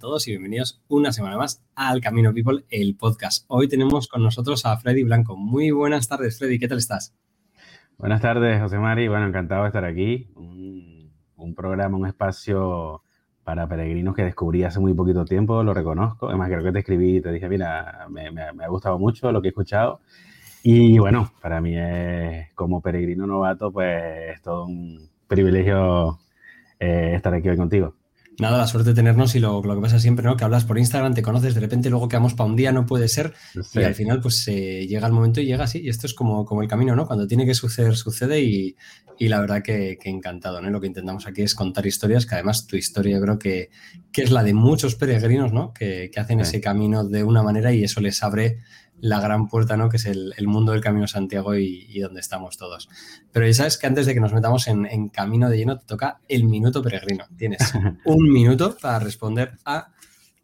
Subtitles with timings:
[0.00, 3.44] todos y bienvenidos una semana más al Camino People, el podcast.
[3.48, 5.36] Hoy tenemos con nosotros a Freddy Blanco.
[5.36, 7.14] Muy buenas tardes, Freddy, ¿qué tal estás?
[7.98, 9.08] Buenas tardes, José Mari.
[9.08, 10.30] Bueno, encantado de estar aquí.
[10.36, 13.02] Un, programa, un espacio
[13.44, 16.28] para peregrinos que descubrí hace muy poquito tiempo, lo reconozco.
[16.28, 19.48] Además, creo que te escribí y te dije, mira, me, ha gustado mucho lo que
[19.48, 20.00] he escuchado.
[20.62, 24.02] Y bueno, para mí es, como peregrino novato, pues
[24.34, 26.18] es todo un privilegio
[26.78, 27.99] eh, estar aquí hoy contigo.
[28.40, 30.34] Nada, la suerte de tenernos y lo, que pasa siempre, ¿no?
[30.34, 33.06] Que hablas por Instagram, te conoces, de repente luego quedamos para un día, no puede
[33.06, 33.34] ser.
[33.74, 35.80] Y al final, pues eh, llega el momento y llega así.
[35.80, 37.06] Y esto es como, como el camino, ¿no?
[37.06, 38.40] Cuando tiene que suceder, sucede.
[38.40, 38.76] Y,
[39.18, 40.70] la verdad que, encantado, ¿no?
[40.70, 43.68] Lo que intentamos aquí es contar historias, que además tu historia yo creo que,
[44.10, 45.74] que es la de muchos peregrinos, ¿no?
[45.74, 48.60] Que, hacen ese camino de una manera y eso les abre
[49.00, 49.88] la gran puerta, ¿no?
[49.88, 52.88] Que es el, mundo del Camino Santiago y, donde estamos todos.
[53.32, 56.20] Pero ya sabes que antes de que nos metamos en, camino de lleno, te toca
[56.28, 57.24] el minuto peregrino.
[57.36, 57.60] Tienes
[58.04, 59.92] un minuto para responder a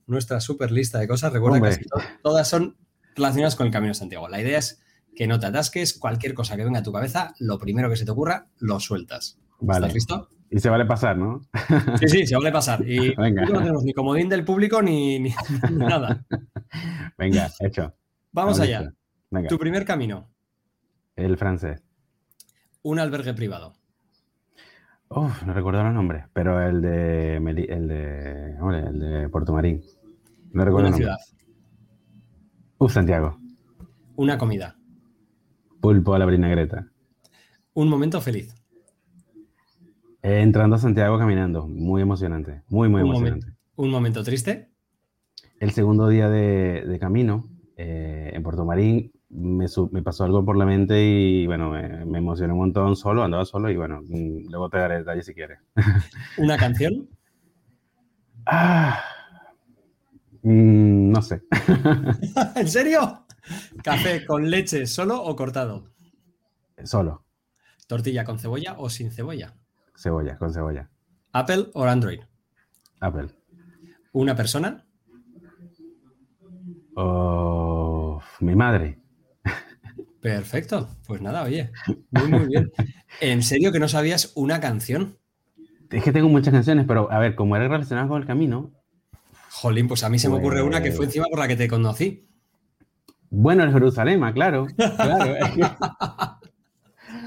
[0.07, 1.33] nuestra super lista de cosas.
[1.33, 1.85] Recuerda que
[2.23, 2.77] todas son
[3.15, 4.29] relacionadas con el Camino Santiago.
[4.29, 4.81] La idea es
[5.15, 8.05] que no te atasques, cualquier cosa que venga a tu cabeza, lo primero que se
[8.05, 9.39] te ocurra, lo sueltas.
[9.61, 9.87] Vale.
[9.87, 10.29] ¿Estás listo?
[10.51, 11.43] Y se vale pasar, ¿no?
[11.99, 12.89] Sí, sí, se vale pasar.
[12.89, 15.35] Y no tenemos ni comodín del público ni, ni
[15.73, 16.25] nada.
[17.19, 17.95] Venga, hecho.
[18.37, 18.93] Vamos allá.
[19.49, 20.29] Tu primer camino.
[21.17, 21.83] El francés.
[22.83, 23.73] Un albergue privado.
[25.09, 28.57] Uf, no recuerdo los nombres, pero el de el de,
[28.89, 29.83] el de Puerto Marín.
[30.53, 31.17] No recuerdo Una ciudad.
[32.77, 33.39] Uf, Santiago.
[34.17, 34.77] Una comida.
[35.81, 36.91] Pulpo a la vinagreta.
[37.73, 38.55] Un momento feliz.
[40.23, 43.47] Eh, entrando a Santiago caminando, muy emocionante, muy, muy emocionante.
[43.77, 44.71] ¿Un momento triste?
[45.59, 49.67] El segundo día de camino, eh, en Puerto Marín me,
[50.03, 53.77] pasó algo por la mente y bueno, me, emocioné un montón solo, andaba solo y
[53.77, 55.59] bueno, mm, luego te daré detalles si quieres.
[56.39, 57.09] ¿Una canción?
[58.47, 59.03] ah,
[60.43, 61.43] mm, no sé.
[62.57, 63.27] ¿En serio?
[63.83, 65.91] ¿Café con leche solo o cortado?
[66.85, 67.25] Solo.
[67.87, 69.55] ¿Tortilla con cebolla o sin cebolla?
[69.97, 70.91] Cebolla, con cebolla.
[71.33, 72.21] ¿Apple o Android?
[73.01, 73.29] Apple.
[74.13, 74.85] ¿Una persona?
[76.97, 77.66] Oh,
[78.41, 78.99] mi madre.
[80.21, 80.89] Perfecto.
[81.07, 81.71] Pues nada, oye,
[82.11, 82.73] muy, muy bien.
[83.21, 85.19] ¿En serio que no sabías una canción?
[85.91, 88.73] Es que tengo muchas canciones, pero a ver, como era relacionado con el camino.
[89.51, 91.57] Jolín, pues a mí se me ocurre una que fue pues encima por la que
[91.57, 92.29] te conocí.
[93.31, 94.67] Bueno, el Jerusalén, claro.
[94.77, 95.35] Claro.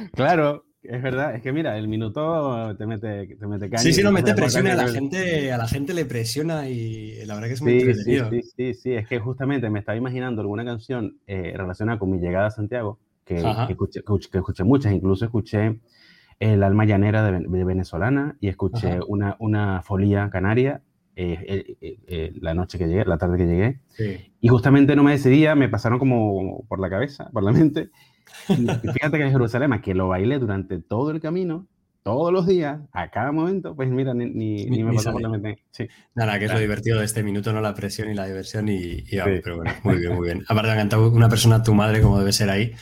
[0.13, 0.65] claro.
[0.81, 3.83] Es verdad, es que mira, el minuto te mete, te mete caña.
[3.83, 7.35] Sí, sí, no mete presión a la gente, a la gente le presiona y la
[7.35, 8.29] verdad que es muy sí, entretenido.
[8.29, 12.19] Sí, sí, sí, es que justamente me estaba imaginando alguna canción eh, relacionada con mi
[12.19, 14.01] llegada a Santiago, que, escuché,
[14.31, 15.79] que, escuché, muchas, incluso escuché
[16.39, 20.81] El alma llanera de, venezolana y escuché una, una folía canaria
[21.17, 23.79] eh, eh, la noche que llegué, la tarde que llegué.
[24.39, 27.89] Y justamente no me decidía, me pasaron como por la cabeza, por la mente,
[28.47, 31.67] fíjate que en Jerusalén, que lo bailé durante todo el camino,
[32.03, 35.63] todos los días, a cada momento, pues mira, ni, ni, me pasó por la mente.
[35.71, 35.87] Sí.
[36.15, 39.03] Nada, que es lo divertido de este minuto, no la presión y la diversión y,
[39.11, 40.43] pero bueno, muy bien, muy bien.
[40.47, 42.73] Aparte me ha encantado una persona, tu madre, como debe ser ahí.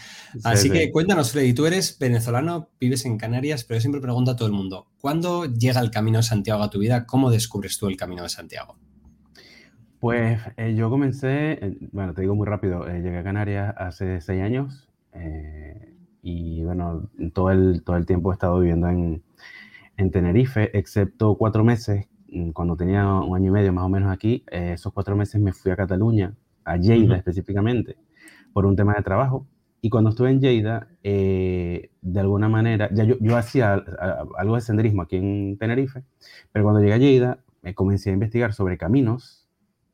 [0.44, 4.36] Así que cuéntanos, Freddy, tú eres venezolano, vives en Canarias, pero yo siempre pregunto a
[4.36, 7.06] todo el mundo, ¿cuándo llega el Camino de Santiago a tu vida?
[7.06, 8.78] ¿Cómo descubres tú el Camino de Santiago?
[10.00, 14.22] Pues eh, yo comencé, eh, bueno, te digo muy rápido, eh, llegué a Canarias hace
[14.22, 14.87] seis años,
[15.20, 19.24] eh, y bueno, todo el, todo el tiempo he estado viviendo en,
[19.98, 24.12] en Tenerife, excepto cuatro meses, mm, cuando tenía un año y medio más o menos
[24.12, 26.36] aquí, eh, esos cuatro meses me fui a Cataluña,
[26.66, 27.98] a Lleida específicamente,
[28.54, 29.48] por un tema de trabajo.
[29.82, 33.74] Y cuando estuve en Lleida, eh, de alguna manera, ya yo, yo hacía
[34.38, 36.04] algo de senderismo aquí en Tenerife,
[36.52, 39.37] pero cuando llegué a Lleida, me comencé a investigar sobre caminos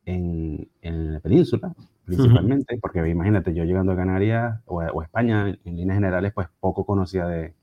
[0.05, 1.73] en, en la península,
[2.05, 7.25] principalmente, porque imagínate, yo llegando a Canarias o, España, en líneas generales, pues poco conocía
[7.27, 7.53] de,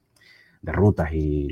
[0.62, 1.48] de rutas y...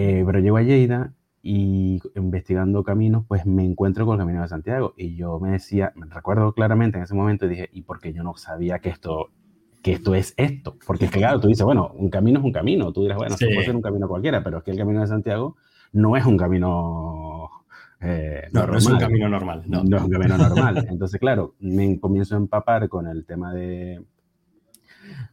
[0.00, 1.12] Eh, pero llego a Lleida
[1.42, 4.94] y investigando caminos, pues me encuentro con el Camino de Santiago.
[4.96, 8.12] Y yo me decía, me recuerdo claramente en ese momento, y dije, ¿y por qué
[8.12, 9.30] yo no sabía que esto,
[9.82, 10.76] que esto es esto?
[10.86, 12.92] Porque es que, claro, tú dices, bueno, un camino es un camino.
[12.92, 15.56] Tú dirás, bueno, puede ser un camino cualquiera, pero es que el Camino de Santiago
[15.92, 17.50] no es un camino
[18.00, 19.64] eh, no, no, es un camino normal.
[19.66, 19.82] No.
[19.82, 20.86] no es un camino normal.
[20.88, 24.04] Entonces, claro, me comienzo a empapar con el tema de,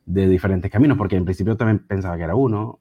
[0.05, 2.79] de diferentes caminos, porque en principio también pensaba que era uno,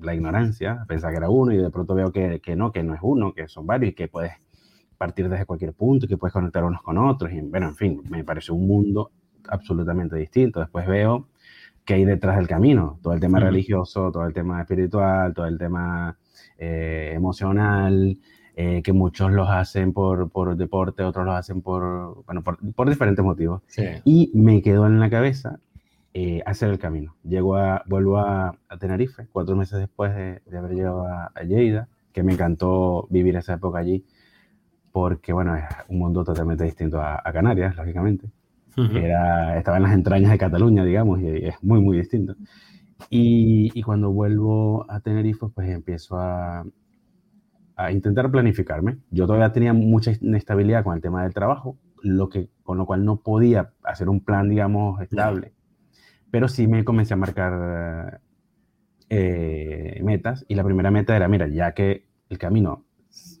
[0.00, 2.94] la ignorancia, pensaba que era uno y de pronto veo que, que no, que no
[2.94, 4.32] es uno, que son varios y que puedes
[4.96, 7.32] partir desde cualquier punto y que puedes conectar unos con otros.
[7.32, 9.10] Y bueno, en fin, me parece un mundo
[9.48, 10.60] absolutamente distinto.
[10.60, 11.28] Después veo
[11.84, 15.56] que hay detrás del camino, todo el tema religioso, todo el tema espiritual, todo el
[15.56, 16.18] tema
[16.58, 18.18] eh, emocional,
[18.58, 22.88] eh, que muchos los hacen por, por, deporte, otros los hacen por, bueno, por, por
[22.88, 23.60] diferentes motivos.
[24.02, 25.60] Y me quedó en la cabeza
[26.14, 27.14] eh, hacer el camino.
[27.22, 31.42] Llego a, vuelvo a, a Tenerife, cuatro meses después de, de haber llegado a, a,
[31.42, 34.06] Lleida, que me encantó vivir esa época allí,
[34.90, 38.30] porque, bueno, es un mundo totalmente distinto a, a Canarias, lógicamente.
[38.94, 42.36] Era, estaba en las entrañas de Cataluña, digamos, y, es muy, muy distinto.
[43.10, 46.64] Y, y, cuando vuelvo a Tenerife, pues empiezo a,
[47.76, 48.98] a, intentar planificarme.
[49.10, 53.04] Yo todavía tenía mucha inestabilidad con el tema del trabajo, lo que, con lo cual
[53.04, 55.52] no podía hacer un plan, digamos, estable.
[56.30, 58.20] Pero sí me comencé a marcar
[59.08, 62.84] eh, metas y la primera meta era, mira, ya que el camino,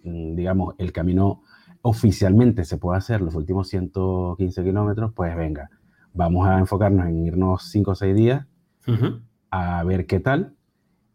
[0.04, 1.42] digamos, el camino
[1.82, 5.70] oficialmente se puede hacer los últimos 115 kilómetros, pues venga,
[6.12, 8.46] vamos a enfocarnos en irnos 5 o 6 días
[9.50, 10.54] a ver qué tal.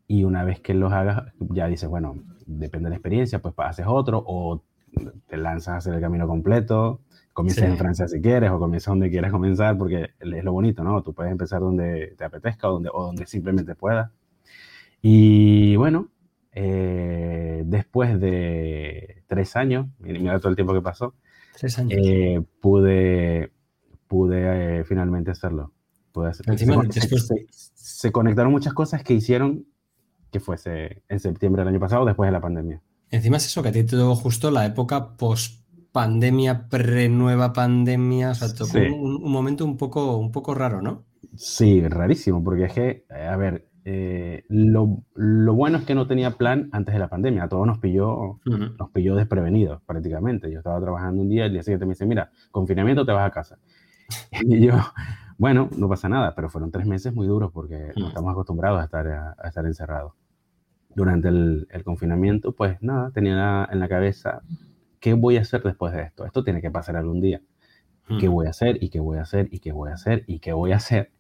[0.08, 2.16] Y una vez que los hagas, ya dices, bueno,
[2.60, 4.62] depende de la experiencia, pues haces otro o
[5.28, 7.02] te lanzas a hacer el camino completo
[7.34, 11.02] Comienzas en Francia si quieres o comienzas donde quieras comenzar porque es lo bonito, ¿no?
[11.02, 14.12] Tú puedes empezar donde te apetezca o donde, o donde simplemente puedas.
[15.02, 16.10] Y bueno,
[16.52, 21.16] eh, después de tres años, mira todo el tiempo que pasó,
[21.58, 21.94] tres años.
[22.04, 23.52] Eh, pude,
[24.08, 25.72] pude eh, finalmente hacerlo.
[26.12, 27.28] Pude hacer, Encima, se, después...
[27.28, 29.66] se, se, conectaron muchas cosas que hicieron
[30.32, 32.82] que fuese en septiembre del año pasado, después de la pandemia.
[33.10, 35.62] Encima es eso, que a ti te dio justo la época post
[35.92, 41.04] pandemia, pre-nueva pandemia, o sea, tocó un, un, momento un poco, un poco raro, ¿no?
[41.36, 46.32] Sí, rarísimo, porque es que, a ver, eh, lo, lo, bueno es que no tenía
[46.32, 48.78] plan antes de la pandemia, a todos nos pilló, uh -huh.
[48.78, 50.52] nos pilló desprevenidos prácticamente.
[50.52, 53.32] Yo estaba trabajando un día, el día siguiente me dice, mira, confinamiento, te vas a
[53.32, 53.58] casa.
[54.44, 54.74] Y yo,
[55.38, 58.00] bueno, no pasa nada, pero fueron tres meses muy duros porque uh -huh.
[58.02, 60.14] no estamos acostumbrados a estar, a, a estar encerrados.
[60.96, 64.42] Durante el, el, confinamiento, pues nada, tenía en la cabeza
[65.02, 66.26] ¿qué voy a hacer después de esto?
[66.26, 67.42] Esto tiene que pasar algún día.
[68.20, 68.78] ¿Qué voy a hacer?
[68.84, 69.48] ¿Y qué voy a hacer?
[69.52, 70.26] ¿Y qué voy a hacer?
[70.28, 71.12] ¿Y qué voy a hacer?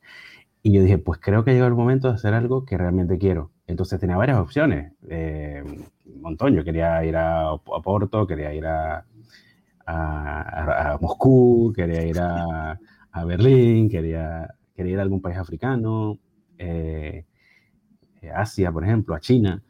[0.61, 3.51] Y yo dije, pues creo que llegó el momento de hacer algo que realmente quiero.
[3.65, 5.63] Entonces tenía varias opciones, eh,
[6.05, 6.53] un montón.
[6.53, 9.05] Yo quería ir a, a Porto, quería ir a,
[9.85, 12.77] a, a Moscú, quería ir a,
[13.25, 16.19] Berlín, quería, quería ir a algún país africano,
[16.57, 17.25] eh,
[18.29, 19.63] Asia, por ejemplo, a China.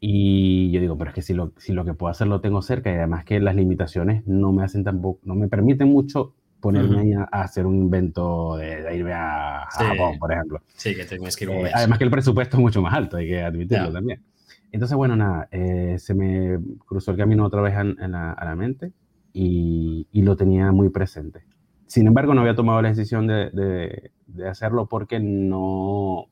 [0.00, 2.62] Y yo digo, pero es que si lo, si lo que puedo hacer lo tengo
[2.62, 7.02] cerca y además que las limitaciones no me hacen tampoco, no me permiten mucho ponerme
[7.02, 7.28] uh -huh.
[7.30, 9.84] a, a, hacer un invento de, de irme a, sí.
[9.84, 10.62] Japón, por ejemplo.
[10.74, 13.16] Sí, que tenías que ir un eh, Además que el presupuesto es mucho más alto,
[13.18, 13.92] hay que admitirlo yeah.
[13.92, 14.22] también.
[14.72, 18.44] Entonces, bueno, nada, eh, se me cruzó el camino otra vez en, en la, a
[18.44, 18.92] la mente
[19.32, 21.42] y, y, lo tenía muy presente.
[21.86, 26.26] Sin embargo, no había tomado la decisión de, de, de hacerlo porque no,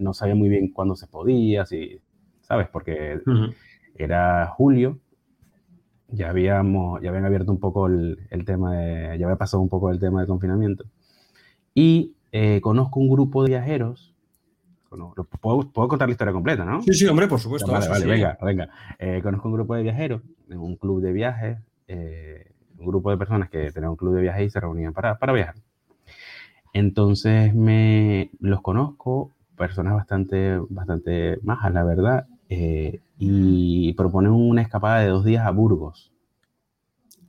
[0.00, 2.00] no sabía muy bien cuándo se podía, si
[2.42, 2.68] ¿sabes?
[2.68, 3.54] Porque uh -huh.
[3.94, 4.98] era julio,
[6.08, 9.68] ya habíamos, ya habían abierto un poco el, el, tema de, ya había pasado un
[9.68, 10.84] poco el tema del confinamiento.
[11.74, 14.14] Y eh, conozco un grupo de viajeros,
[14.90, 16.82] bueno, ¿puedo, puedo, contar la historia completa, ¿no?
[16.82, 17.70] Sí, sí, hombre, por supuesto.
[17.70, 18.10] Vale, vale, sí.
[18.10, 18.68] venga, venga.
[18.98, 23.48] Eh, conozco un grupo de viajeros, un club de viajes, eh, un grupo de personas
[23.48, 25.54] que tenían un club de viajes y se reunían para, para viajar.
[26.72, 35.00] Entonces me los conozco, personas bastante, bastante majas, la verdad, eh, y proponen una escapada
[35.00, 36.12] de dos días a Burgos.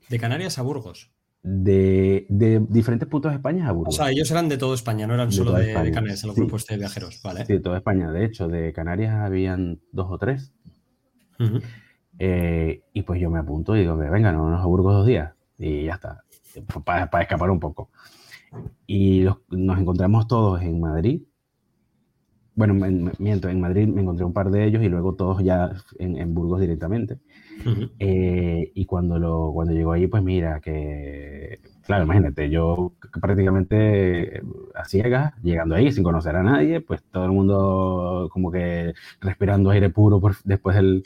[0.09, 1.11] ¿De Canarias a Burgos?
[1.43, 3.95] De, de, diferentes puntos de España a Burgos.
[3.95, 6.35] O sea, ellos eran de toda España, no eran de solo de, de, Canarias, los
[6.35, 6.41] sí.
[6.41, 7.45] grupos de viajeros, ¿vale?
[7.45, 8.11] Sí, de toda España.
[8.13, 10.53] De hecho, de Canarias habían dos o tres.
[11.37, 11.63] Uh -huh.
[12.19, 15.33] eh, y pues yo me apunto y digo, venga, no, nos a Burgos dos días.
[15.57, 16.23] Y ya está,
[16.85, 17.89] para, para escapar un poco.
[18.87, 21.23] Y los, nos encontramos todos en Madrid,
[22.55, 25.71] bueno, en, miento, en Madrid me encontré un par de ellos y luego todos ya
[25.99, 27.19] en, en Burgos directamente.
[27.65, 27.91] Uh -huh.
[27.99, 31.59] eh, y cuando, lo, cuando llegó ahí, pues mira, que,
[31.91, 34.41] claro, imagínate, yo prácticamente
[34.75, 39.71] a ciegas, llegando ahí sin conocer a nadie, pues todo el mundo como que respirando
[39.71, 41.03] aire puro por, después del,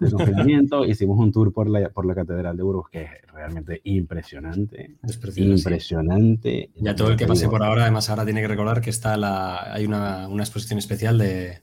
[0.00, 0.86] del confinamiento.
[0.86, 4.96] Hicimos un tour por la, por la Catedral de Burgos, que es realmente impresionante.
[5.02, 6.70] Es precioso, impresionante.
[6.74, 6.80] Sí.
[6.82, 9.70] Ya todo el que pase por ahora, además ahora tiene que recordar que está la,
[9.70, 11.60] hay una, una exposición especial de,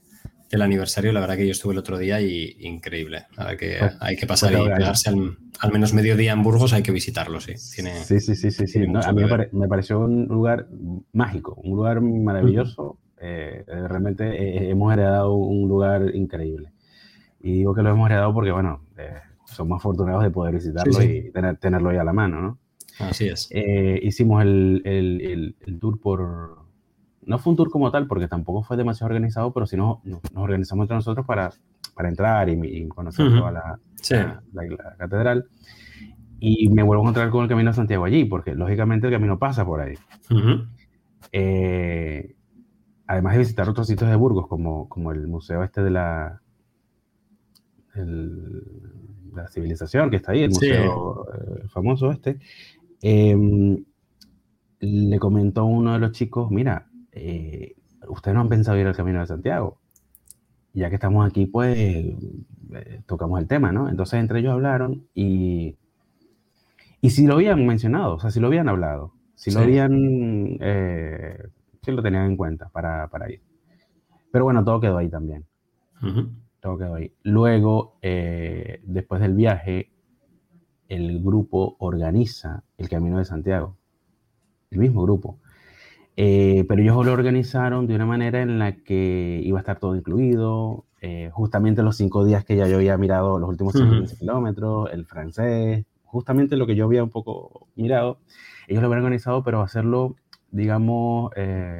[0.50, 3.26] del aniversario, la verdad que yo estuve el otro día y increíble.
[3.36, 6.42] Verdad que pues, hay que pasar pues, y pegarse al, al, menos medio día en
[6.42, 7.54] Burgos, hay que visitarlo, sí.
[7.74, 8.66] Tiene, sí, sí, sí, sí.
[8.66, 8.88] sí.
[8.88, 10.66] No, a mí me, pare, me, pareció un lugar
[11.12, 12.98] mágico, un lugar maravilloso.
[12.98, 13.20] -huh.
[13.20, 16.72] eh, realmente eh, hemos heredado un lugar increíble.
[17.40, 21.02] Y digo que lo hemos heredado porque, bueno, eh, somos afortunados de poder visitarlo sí,
[21.02, 21.22] sí.
[21.28, 22.58] y tener, tenerlo ahí a la mano, ¿no?
[22.98, 23.48] Así es.
[23.50, 26.58] Eh, hicimos el, el, el, el tour por,
[27.22, 30.20] no fue un tour como tal, porque tampoco fue demasiado organizado, pero sí nos, nos
[30.34, 31.50] organizamos entre nosotros para,
[31.94, 33.78] para entrar y, conocer toda la,
[34.52, 35.46] la, catedral.
[36.38, 39.38] Y me vuelvo a encontrar con el Camino de Santiago allí, porque lógicamente el camino
[39.38, 39.94] pasa por ahí.
[41.32, 42.34] Eh,
[43.06, 46.40] además de visitar otros sitios de Burgos, como, como el museo este de la,
[49.34, 52.38] la civilización que está ahí, el museo eh, famoso este,
[53.02, 53.84] em,
[54.80, 56.89] le comentó uno de los chicos, mira,
[57.20, 57.76] eh,
[58.08, 59.78] ustedes no han pensado ir al Camino de Santiago.
[60.72, 63.88] Ya que estamos aquí, pues eh, tocamos el tema, ¿no?
[63.88, 65.76] Entonces entre ellos hablaron y,
[67.00, 70.58] y si lo habían mencionado, o sea, si lo habían hablado, si lo habían,
[71.82, 73.40] si lo tenían en cuenta para, para, ir.
[74.30, 75.44] Pero bueno, todo quedó ahí también.
[76.60, 77.12] Todo quedó ahí.
[77.22, 79.90] Luego, eh, después del viaje,
[80.88, 83.76] el grupo organiza el Camino de Santiago.
[84.70, 85.38] El mismo grupo.
[86.16, 89.96] Eh, pero ellos lo organizaron de una manera en la que iba a estar todo
[89.96, 90.84] incluido.
[91.00, 95.06] Eh, justamente los cinco días que ya yo había mirado, los últimos 15 kilómetros, el
[95.06, 98.18] francés, justamente lo que yo había un poco mirado,
[98.68, 100.16] ellos lo habían organizado, pero hacerlo,
[100.50, 101.30] digamos,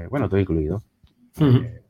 [0.09, 0.83] bueno, todo incluido.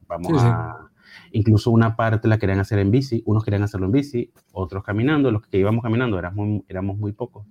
[0.08, 0.90] vamos a
[1.32, 5.30] Incluso una parte la querían hacer en bici, unos querían hacerlo en bici, otros caminando,
[5.30, 7.46] los que íbamos caminando éramos muy, éramos muy pocos.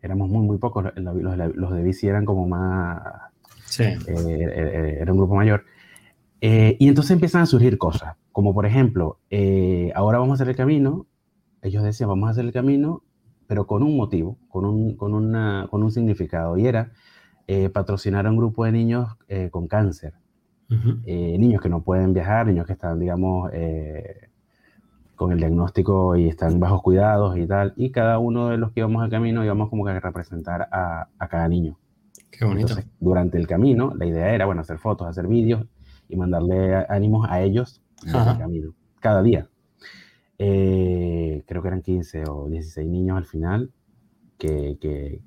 [0.00, 0.84] Éramos muy, muy pocos.
[0.96, 3.00] Los, de bici eran como más...
[3.72, 3.84] Sí.
[3.84, 5.64] Eh, eh, eh, era un grupo mayor.
[6.40, 9.18] y entonces empiezan a surgir cosas, como por ejemplo,
[9.94, 11.06] ahora vamos a hacer el camino,
[11.62, 13.02] ellos decían, vamos a hacer el camino,
[13.46, 16.92] pero con un motivo, con un, con una, con un significado, y era
[17.72, 19.08] patrocinar a un grupo de niños
[19.50, 20.14] con cáncer.
[21.04, 24.28] Eh, niños que no pueden viajar, niños que están, digamos, eh,
[25.16, 27.74] con el diagnóstico y están bajos cuidados y tal.
[27.76, 31.08] Y cada uno de los que íbamos al camino íbamos como que a representar a,
[31.28, 31.78] cada niño.
[32.30, 32.74] Qué bonito.
[32.98, 35.66] durante el camino, la idea era, bueno, hacer fotos, hacer vídeos
[36.08, 39.48] y mandarle ánimos a ellos en el camino, cada día.
[40.38, 43.70] Eh, creo que eran 15 o 16 niños al final
[44.38, 45.20] que, que,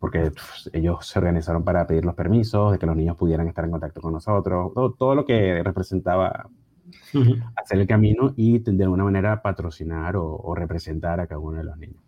[0.00, 3.64] porque pues, ellos se organizaron para pedir los permisos, de que los niños pudieran estar
[3.64, 6.48] en contacto con nosotros, todo, lo que representaba
[7.56, 11.76] hacer el camino y de alguna manera patrocinar o, representar a cada uno de los
[11.76, 12.02] niños.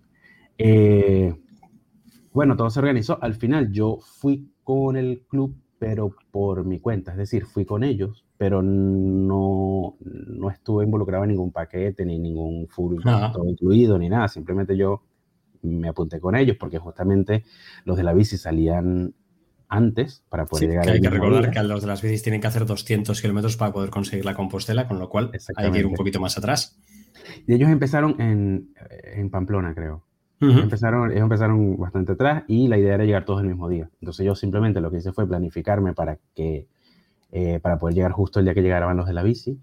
[0.57, 1.35] Eh,
[2.33, 3.19] bueno, todo se organizó.
[3.23, 7.83] Al final yo fui con el club, pero por mi cuenta, es decir, fui con
[7.83, 14.09] ellos, pero no, no estuve involucrado en ningún paquete, ni ningún full todo incluido, ni
[14.09, 14.29] nada.
[14.29, 15.03] Simplemente yo
[15.63, 17.45] me apunté con ellos porque justamente
[17.85, 19.15] los de la bici salían
[19.69, 20.85] antes para poder llegar.
[20.85, 23.73] Que hay que recordar que los de las bicis tienen que hacer 200 kilómetros para
[23.73, 26.79] poder conseguir la Compostela, con lo cual hay que ir un poquito más atrás.
[27.47, 28.75] Y ellos empezaron en,
[29.15, 30.05] en Pamplona, creo.
[30.43, 33.89] Empezaron, ellos empezaron bastante atrás y la idea era llegar todos el mismo día.
[34.01, 36.67] Entonces yo simplemente lo que hice fue planificarme para que
[37.31, 39.59] eh, para poder llegar justo el día que llegaran los de la bici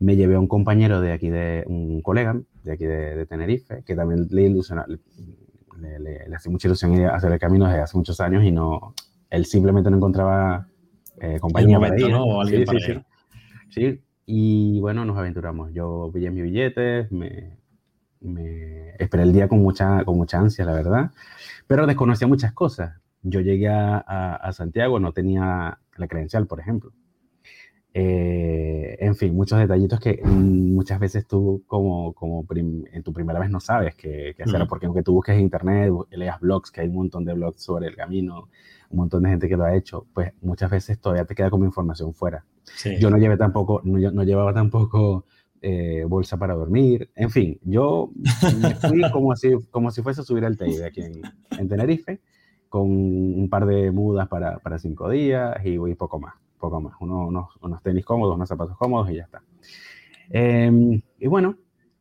[0.00, 3.96] me llevé a un compañero de aquí, de un colega de aquí de, Tenerife, que
[3.96, 4.86] también le ilusiona,
[5.80, 8.94] le, le, hace mucha ilusión hacer el camino desde hace muchos años y no,
[9.30, 10.68] él simplemente no encontraba
[11.20, 12.10] eh, compañía para ir.
[12.10, 12.44] ¿no?
[12.44, 13.00] sí, sí,
[13.70, 15.72] sí, y bueno, nos aventuramos.
[15.72, 17.57] Yo pillé mis billetes, me,
[18.20, 21.10] me, esperé el día con mucha, con mucha ansia, la verdad,
[21.66, 22.96] pero desconocía muchas cosas.
[23.22, 26.92] Yo llegué a, a Santiago, no tenía la credencial, por ejemplo.
[28.00, 33.50] Eh, en fin, muchos detallitos que muchas veces tú como, como en tu primera vez
[33.50, 36.94] no sabes qué, hacer, porque aunque tú busques en internet, leas blogs, que hay un
[36.94, 38.50] montón de blogs sobre el camino,
[38.90, 41.64] un montón de gente que lo ha hecho, pues muchas veces todavía te queda como
[41.64, 42.44] información fuera.
[43.00, 45.24] Yo no llevé tampoco, no, no llevaba tampoco
[45.62, 48.10] eh, bolsa para dormir, en fin, yo
[48.60, 51.22] me fui como si, como si fuese a subir al Teide aquí en,
[51.58, 52.20] en, Tenerife,
[52.68, 56.94] con un par de mudas para, para cinco días y, y poco más poco más,
[57.00, 59.42] unos, unos, tenis cómodos, unos zapatos cómodos y ya está.
[60.30, 61.56] Em, y bueno,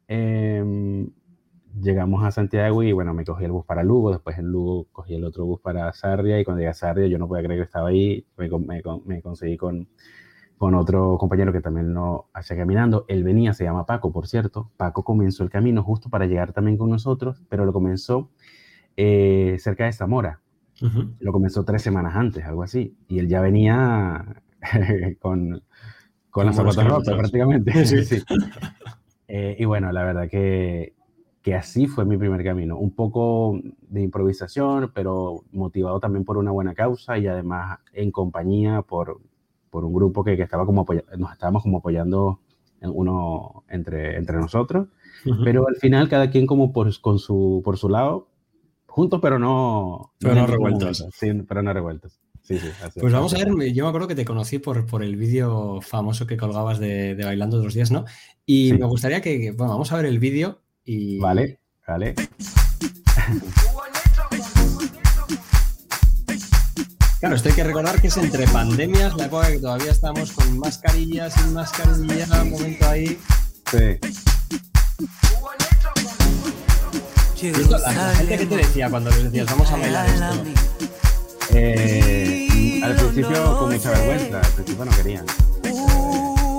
[0.08, 1.10] em,
[1.80, 5.16] llegamos a Santiago y bueno, me cogí el bus para Lugo, después en Lugo cogí
[5.16, 7.66] el otro bus para Sarria y cuando llegué a Sarria yo no podía creer que
[7.66, 8.50] estaba ahí, me,
[9.06, 9.88] me, conseguí con,
[10.58, 14.72] con otro compañero que también lo hacía caminando, él venía, se llama Paco, por cierto,
[14.76, 18.32] Paco comenzó el camino justo para llegar también con nosotros, pero lo comenzó
[18.96, 20.42] eh, cerca de Zamora,
[21.20, 24.42] lo comenzó tres semanas antes, algo así, y él ya venía
[25.20, 25.62] con,
[26.32, 27.74] con las zapatas rotas prácticamente.
[29.30, 30.94] Eh, y bueno, la verdad que,
[31.42, 32.78] que así fue mi primer camino.
[32.78, 38.84] Un poco de improvisación, pero motivado también por una buena causa y además en compañía
[38.84, 39.20] por,
[39.78, 40.88] por un grupo que, que estaba como
[41.20, 42.40] nos estábamos como apoyando
[42.82, 44.88] uno entre, entre nosotros.
[45.44, 48.28] Pero al final cada quien como por, con su, por su lado,
[48.88, 50.14] juntos pero no...
[50.18, 51.06] Pero no, revueltos.
[51.14, 52.20] Sí, pero no revueltos.
[52.42, 52.70] Sí, sí,
[53.00, 56.26] pues vamos a ver, yo me acuerdo que te conocí por, por el vídeo famoso
[56.26, 58.06] que colgabas de, Bailando dos días, ¿no?
[58.48, 61.20] Y me gustaría que, bueno, vamos a ver el vídeo y...
[61.20, 62.16] Vale, vale.
[67.20, 70.60] Claro, esto hay que recordar que es entre pandemias, la época que todavía estamos con
[70.60, 73.20] mascarillas, sin mascarillas, un momento ahí.
[73.72, 74.00] Sí.
[77.70, 80.44] la, gente que te decía cuando les decías vamos a bailar esto.
[81.54, 85.26] Eh, al principio con mucha vergüenza, al principio no querían.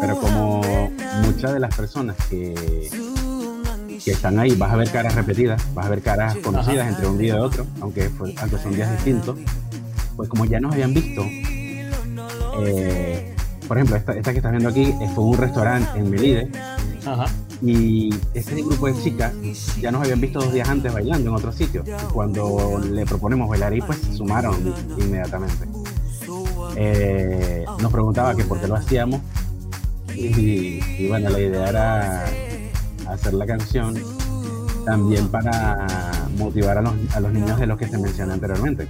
[0.00, 0.90] pero como
[1.22, 2.90] muchas de las personas que,
[4.04, 7.16] que están ahí, vas a ver caras repetidas, vas a ver caras conocidas entre un
[7.16, 9.38] día y otro, aunque, aunque son días distintos
[10.18, 11.22] pues como ya nos habían visto,
[12.60, 13.36] eh,
[13.68, 16.50] por ejemplo, esta, que estás viendo aquí fue un restaurante en Melide.
[17.62, 19.32] Y ese grupo de chicas
[19.80, 21.84] ya nos habían visto dos días antes bailando en otro sitio.
[22.12, 25.68] cuando le proponemos bailar ahí, pues sumaron inmediatamente.
[26.74, 29.20] Eh, nos preguntaba que por qué lo hacíamos.
[30.16, 32.24] Y, bueno, la idea era
[33.08, 33.94] hacer la canción
[34.84, 35.86] también para
[36.36, 38.88] motivar a los, a los niños de los que se mencioné anteriormente.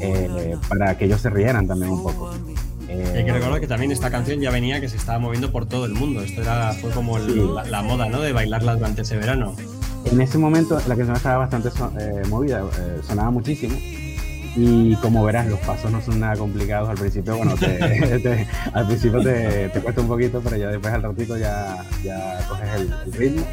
[0.00, 2.30] Eh, para que ellos se rieran también un poco.
[2.88, 5.86] Hay que recordar que también esta canción ya venía que se estaba moviendo por todo
[5.86, 6.20] el mundo.
[6.20, 8.20] Esto era, fue como la, moda, ¿no?
[8.20, 9.54] De bailarla durante ese verano.
[10.04, 13.76] En ese momento la canción estaba bastante eh, movida, eh, sonaba muchísimo.
[14.54, 16.90] Y como verás, los pasos no son nada complicados.
[16.90, 17.78] Al principio, bueno, te,
[18.72, 23.12] al principio te, cuesta un poquito, pero ya después al ratito ya, ya coges el
[23.12, 23.46] ritmo.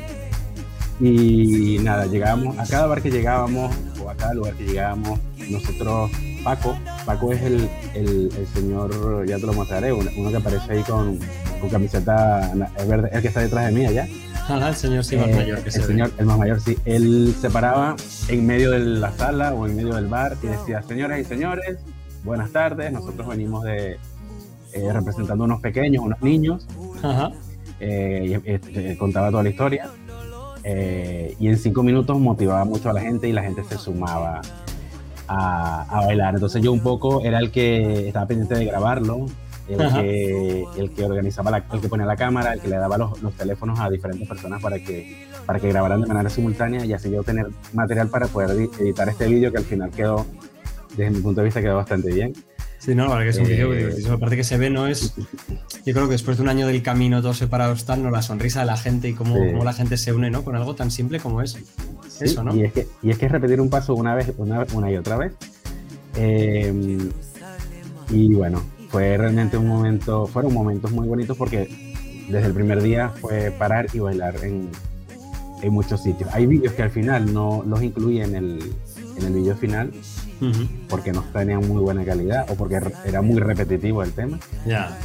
[1.00, 3.74] Y nada, llegábamos, a cada bar que llegábamos,
[4.10, 6.12] a cada lugar que llegábamos, nosotros,
[6.44, 11.20] Paco, Paco es el, el, señor, ya te lo mostraré, uno, que aparece ahí con,
[11.60, 12.51] con camiseta
[12.88, 14.08] verde, el que está detrás de mí allá.
[14.68, 16.78] el señor sí, más eh, mayor que El señor, el más mayor, sí.
[16.86, 17.95] Él se paraba
[18.28, 21.78] en medio de la sala o en medio del bar y decía, señoras y señores,
[22.24, 23.98] buenas tardes, nosotros venimos de
[24.74, 26.67] eh, representando unos pequeños, unos niños.
[27.04, 27.32] Ajá.
[27.80, 29.89] Eh, este, contaba toda la historia
[30.71, 34.41] eh, y en cinco minutos motivaba mucho a la gente y la gente se sumaba
[35.27, 36.36] a, bailar.
[36.36, 39.25] Entonces yo un poco era el que estaba pendiente de grabarlo,
[39.67, 42.99] el, que, el que, organizaba, la, el que ponía la cámara, el que le daba
[42.99, 46.93] los, los, teléfonos a diferentes personas para que, para que grabaran de manera simultánea y
[46.93, 50.25] así yo tener material para poder editar este vídeo que al final quedó,
[50.95, 52.34] desde mi punto de vista, quedó bastante bien.
[52.80, 55.13] Sí, no, la que es un vídeo eh, Aparte que se ve, no es.
[55.86, 58.10] Yo creo que después de un año del camino todos separados están, ¿no?
[58.10, 60.44] La sonrisa de la gente y cómo, la gente se une, ¿no?
[60.44, 61.58] Con algo tan simple como es
[62.22, 62.56] eso, ¿no?
[62.56, 65.18] Y es, que, y es que repetir un paso una vez, una, una y otra
[65.18, 65.34] vez.
[66.15, 66.98] Eh,
[68.12, 71.68] y bueno, fue realmente un momento, fueron momentos muy bonitos porque
[72.30, 74.70] desde el primer día fue parar y bailar en,
[75.62, 76.30] en muchos sitios.
[76.34, 78.74] Hay vídeos que al final no los incluí en el,
[79.18, 79.92] en el vídeo final,
[80.89, 84.39] porque no tenían muy buena calidad o porque era muy repetitivo el tema.
[84.65, 84.97] Ya.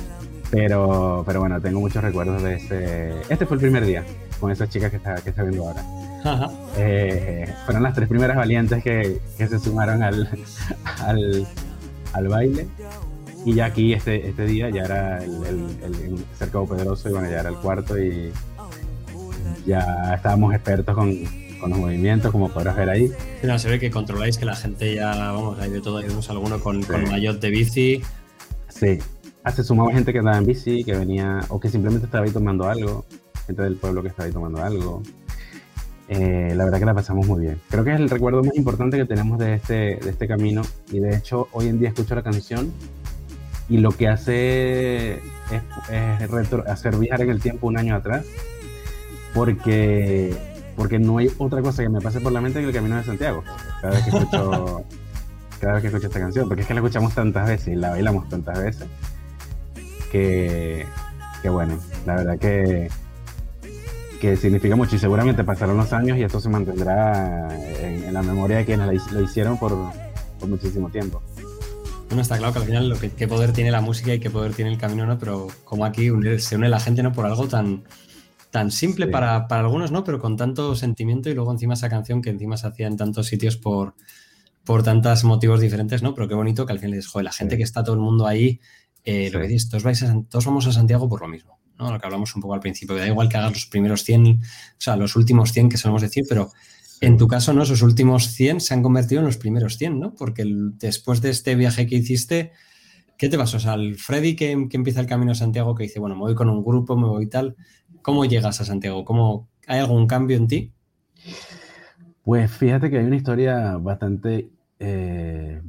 [0.51, 3.21] Pero, pero bueno, tengo muchos recuerdos de ese.
[3.29, 4.05] Este fue el primer día
[4.39, 5.83] con esas chicas que está, que está viendo ahora.
[6.77, 10.29] Eh, fueron las tres primeras valientes que, que se sumaron al,
[11.01, 11.47] al,
[12.13, 12.69] al, baile.
[13.45, 15.35] Y ya aquí, este, este día, ya era el,
[15.83, 18.33] el, el cercado poderoso y bueno, ya era el cuarto y
[19.67, 21.11] ya estábamos expertos con,
[21.65, 23.11] con los movimientos, como podrás ver ahí.
[23.57, 26.83] se ve que controláis que la gente ya, vamos, hay de todo, hay alguno con,
[26.83, 28.03] con maillot de bici.
[28.69, 28.99] Sí,
[29.45, 32.31] ah, se sumaba gente que andaba en bici, que venía, o que simplemente estaba ahí
[32.31, 33.07] tomando algo,
[33.47, 35.03] gente del pueblo que estaba ahí tomando algo.
[36.09, 37.59] Eh, la verdad que la pasamos muy bien.
[37.71, 40.61] Creo que es el recuerdo más importante que tenemos de este, de este camino
[40.93, 42.75] y de hecho hoy en día escucho la canción
[43.71, 45.21] y lo que hace es,
[45.91, 48.27] es hacer viajar en el tiempo un año atrás
[49.33, 52.97] porque porque no hay otra cosa que me pase por la mente que el Camino
[52.97, 53.43] de Santiago.
[53.81, 54.85] Cada vez que escucho,
[55.61, 57.91] cada vez que escucho esta canción, porque es que la escuchamos tantas veces y la
[57.91, 58.87] bailamos tantas veces,
[60.11, 60.87] que,
[61.43, 62.89] que bueno, la verdad que,
[64.21, 67.49] que significa mucho y seguramente pasarán los años y esto se mantendrá
[67.81, 69.77] en, la memoria de quienes lo hicieron por,
[70.39, 71.21] por muchísimo tiempo.
[72.09, 74.31] Bueno, está claro que al final lo que qué poder tiene la música y qué
[74.31, 75.19] poder tiene el camino, ¿no?
[75.19, 77.13] Pero como aquí se une la gente, ¿no?
[77.13, 77.83] Por algo tan,
[78.55, 80.05] tan simple para, algunos, ¿no?
[80.05, 83.27] Pero con tanto sentimiento y luego encima esa canción que encima se hacía en tantos
[83.27, 83.97] sitios por,
[84.63, 86.15] por tantos motivos diferentes, ¿no?
[86.15, 88.29] Pero qué bonito que al final es, joder, la gente que está todo el mundo
[88.29, 88.61] ahí,
[89.03, 91.91] eh, lo que dices, todos, vais todos vamos a Santiago por lo mismo, ¿no?
[91.91, 94.25] Lo que hablamos un poco al principio, que da igual que hagas los primeros 100,
[94.25, 94.41] o
[94.79, 96.53] sea, los últimos 100 que solemos decir, pero
[97.01, 97.65] en tu caso, ¿no?
[97.65, 100.15] Esos últimos 100 se han convertido en los primeros 100, ¿no?
[100.15, 102.53] Porque después de este viaje que hiciste,
[103.19, 103.57] ¿qué te pasó?
[103.57, 106.21] O sea, el Freddy que, que, empieza el camino a Santiago que dice, bueno, me
[106.21, 107.57] voy con un grupo, me voy tal,
[108.05, 109.03] ¿Cómo llegas a Santiago?
[109.03, 110.75] ¿Cómo, ¿Hay algún cambio en ti?
[112.23, 115.63] Pues fíjate que hay una historia bastante, eh,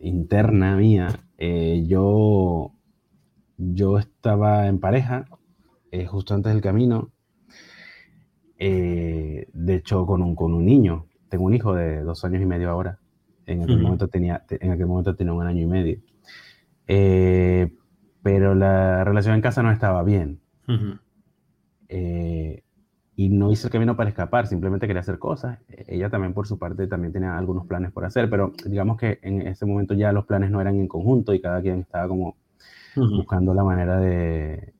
[0.00, 1.06] interna mía,
[1.38, 2.72] eh, yo,
[3.56, 5.26] yo estaba en pareja
[5.92, 7.12] eh, justo antes del camino,
[8.58, 12.68] de hecho con un, con un niño, tengo un hijo de dos años y medio
[12.68, 12.98] ahora,
[13.46, 16.00] en aquel, momento, tenía, en aquel momento tenía un año y medio,
[18.24, 20.40] pero la relación en casa no estaba bien
[23.18, 25.58] y no hice el camino para escapar, simplemente quería hacer cosas.
[25.88, 29.42] Ella también por su parte también tenía algunos planes por hacer, pero digamos que en
[29.42, 32.36] ese momento ya los planes no eran en conjunto y cada quien estaba como
[32.94, 34.74] buscando la manera de...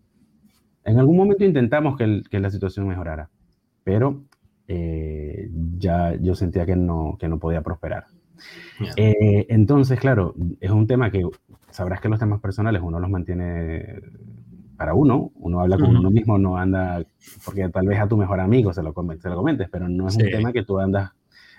[0.84, 3.28] En algún momento intentamos que, que la situación mejorara,
[3.84, 4.22] pero
[4.68, 8.06] eh, ya yo sentía que no, que no podía prosperar.
[8.96, 11.24] Eh, entonces, claro, es un tema que
[11.70, 14.00] sabrás que los temas personales uno los mantiene
[14.76, 17.04] para uno, uno habla con uno mismo, no anda,
[17.44, 20.16] porque tal vez a tu mejor amigo se lo, se lo comentes, pero no es
[20.16, 21.12] un tema que tú andas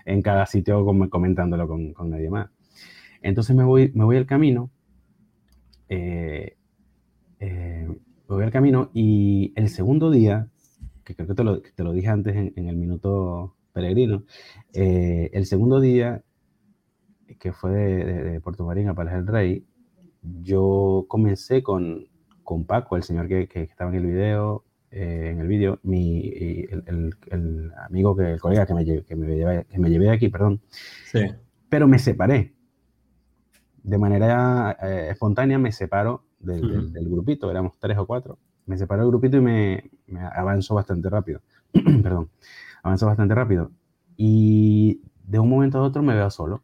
[0.06, 2.50] en cada sitio comentándolo con, con, nadie más.
[3.22, 4.70] Entonces me voy, me voy al camino,
[5.90, 6.58] eh,
[7.40, 10.48] eh, me voy al camino y el segundo día,
[11.04, 14.24] que creo que te lo, te lo dije antes en, el minuto peregrino,
[14.74, 16.24] eh, el segundo día,
[17.40, 19.66] que fue de, de Puerto Marín a Palas del Rey,
[20.22, 22.08] yo comencé con,
[22.48, 27.14] con Paco, el señor que, estaba en el video, eh, en el vídeo, mi, el,
[27.26, 30.62] el, amigo, que, el colega que me, que me, llevé, que me llevé aquí, perdón.
[31.12, 31.20] Sí.
[31.68, 32.54] Pero me separé.
[33.84, 38.40] De manera eh, espontánea me separo del, del, grupito, éramos tres o cuatro.
[38.66, 41.42] Me separó del grupito y me, me avanzó bastante rápido.
[42.02, 42.30] perdón.
[42.82, 43.72] Avanzó bastante rápido.
[44.16, 46.64] Y de un momento a otro me veo solo.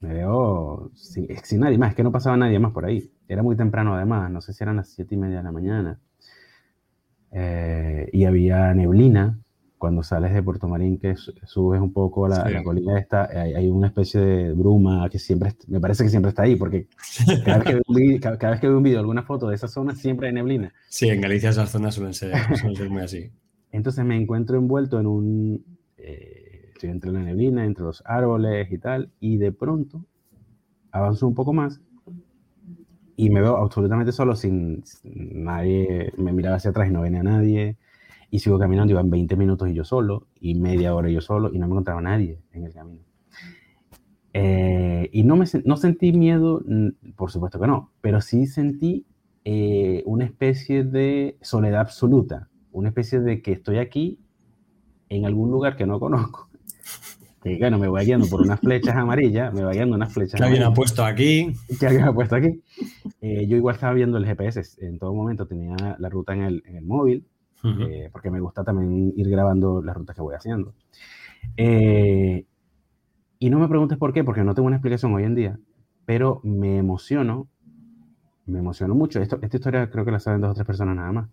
[0.00, 3.08] Me veo sin, sin nadie más, es que no pasaba nadie más por ahí.
[3.28, 6.00] Era muy temprano además, no sé si eran las siete y media de la mañana.
[7.30, 9.38] Eh, y había neblina.
[9.76, 13.86] Cuando sales de Puerto Marín, que subes un poco a la, colina esta, hay, una
[13.86, 16.88] especie de bruma que siempre, me parece que siempre está ahí, porque
[17.44, 19.54] cada vez, que veo un video, cada, vez que veo un video, alguna foto de
[19.54, 20.74] esa zona, siempre hay neblina.
[20.88, 22.34] Sí, en Galicia esas zonas suelen ser,
[22.90, 23.30] muy así.
[23.70, 25.64] Entonces me encuentro envuelto en un...
[25.96, 30.04] Eh, estoy entre la neblina, entre los árboles y tal, y de pronto
[30.90, 31.80] avanzo un poco más
[33.18, 37.76] y me veo absolutamente solo, sin, nadie, me miraba hacia atrás y no venía nadie,
[38.30, 41.58] y sigo caminando, iban 20 minutos y yo solo, y media hora yo solo, y
[41.58, 43.02] no me encontraba nadie en el camino.
[44.34, 46.62] Eh, y no, me, no sentí miedo,
[47.16, 49.04] por supuesto que no, pero sí sentí
[49.44, 54.20] eh, una especie de soledad absoluta, una especie de que estoy aquí
[55.08, 56.47] en algún lugar que no conozco
[57.42, 60.44] que bueno, me voy guiando por unas flechas amarillas, me voy guiando unas flechas Que
[60.44, 61.52] alguien ha puesto aquí.
[61.78, 62.62] Que alguien ha puesto aquí.
[63.20, 66.62] Eh, yo igual estaba viendo el GPS, en todo momento tenía la ruta en el,
[66.66, 67.26] en el móvil,
[67.64, 70.74] eh, porque me gusta también ir grabando las rutas que voy haciendo.
[71.56, 72.44] Eh,
[73.38, 75.58] y no me preguntes por qué, porque no tengo una explicación hoy en día,
[76.04, 77.48] pero me emociono,
[78.46, 79.20] me emociono mucho.
[79.20, 81.28] Esto, esta historia creo que la saben dos o tres personas nada más.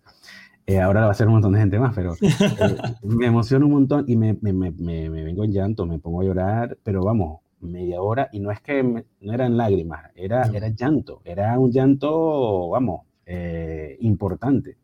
[0.68, 3.72] Eh, ahora va a hacer un montón de gente más, pero eh, me emociono un
[3.72, 7.40] montón y me, me, me, me, vengo en llanto, me pongo a llorar, pero vamos,
[7.60, 12.68] media hora y no es que no eran lágrimas, era, era llanto, era un llanto,
[12.70, 14.76] vamos, eh, importante,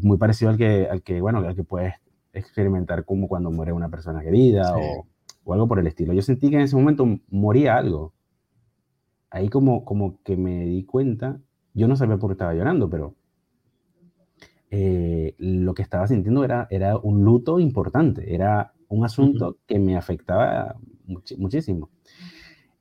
[0.00, 1.94] muy parecido al que, al que, bueno, al que puedes
[2.32, 5.06] experimentar como cuando muere una persona querida o,
[5.44, 6.14] o, algo por el estilo.
[6.14, 8.14] Yo sentí que en ese momento moría algo.
[9.30, 11.38] Ahí como, como que me di cuenta,
[11.74, 13.14] yo no sabía por qué estaba llorando, pero
[14.76, 19.96] eh, lo que estaba sintiendo era, era un luto importante, era un asunto que me
[19.96, 20.74] afectaba
[21.38, 21.90] muchísimo.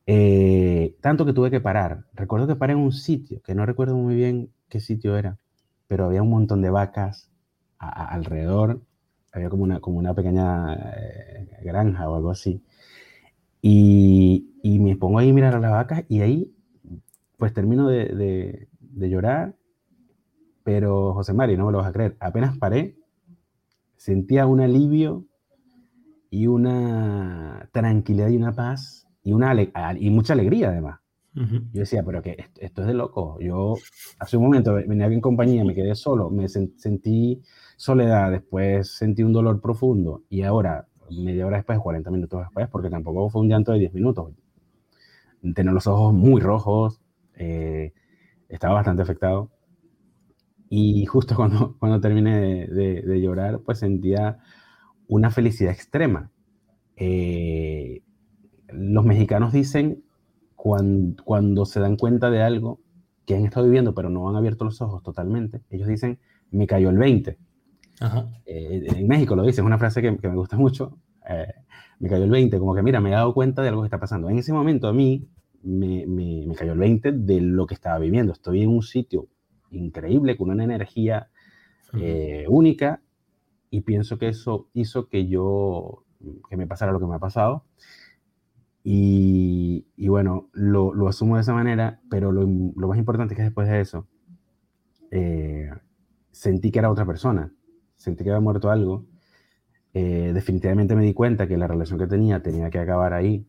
[0.08, 2.06] Eh, tanto que tuve que parar.
[2.15, 5.38] Recuerdo que paré en un sitio, que no recuerdo muy bien qué sitio era,
[5.88, 7.29] pero había un montón de vacas
[7.77, 8.82] alrededor,
[9.32, 12.63] había como una, como una pequeña eh, granja o algo así.
[13.62, 16.51] Y, y, me pongo ahí a mirar a las vacas y ahí
[17.38, 19.56] pues termino de, de, de llorar
[20.63, 22.95] pero, José Mari, no me lo vas a creer, apenas paré,
[23.97, 25.26] sentía un alivio
[26.30, 29.56] y una tranquilidad y una paz y, una
[29.97, 30.99] y mucha alegría además.
[31.36, 33.39] Yo decía, pero que esto, es de loco.
[33.39, 33.73] Yo
[34.19, 37.41] hace un momento venía en compañía, me quedé solo, me sentí
[37.76, 42.91] soledad, después sentí un dolor profundo y ahora, media hora después, 40 minutos después, porque
[42.91, 44.32] tampoco fue un llanto de 10 minutos,
[45.56, 47.02] tener los ojos muy rojos,
[47.36, 47.93] eh,
[48.47, 49.49] estaba bastante afectado
[50.69, 54.39] y justo cuando, cuando terminé de, llorar, pues sentía
[55.08, 56.32] una felicidad extrema.
[56.95, 58.02] Eh,
[58.69, 60.04] los mexicanos dicen
[60.56, 62.80] cuando, cuando se dan cuenta de algo
[63.26, 66.19] que han estado viviendo pero no han abierto los ojos totalmente, ellos dicen,
[66.52, 67.38] me cayó el 20.
[68.45, 70.97] Eh, en México lo dicen, es una frase que, me gusta mucho,
[71.30, 71.54] eh,
[71.99, 73.99] me cayó el 20, como que mira, me he dado cuenta de algo que está
[73.99, 74.30] pasando.
[74.30, 75.28] En ese momento a mí
[75.63, 78.34] me, me, cayó el 20 de lo que estaba viviendo.
[78.34, 79.28] Estoy en un sitio
[79.73, 81.29] increíble, con una energía
[81.93, 83.01] eh, única,
[83.69, 86.05] y pienso que eso hizo que yo,
[86.49, 87.65] que me pasara lo que me ha pasado.
[88.83, 93.38] Y, y bueno, lo, lo, asumo de esa manera, pero lo, lo, más importante es
[93.38, 94.07] que después de eso,
[95.09, 95.69] eh,
[96.31, 97.53] sentí que era otra persona,
[97.95, 99.05] sentí que había muerto algo.
[99.93, 103.47] Eh, definitivamente me di cuenta que la relación que tenía tenía que acabar ahí.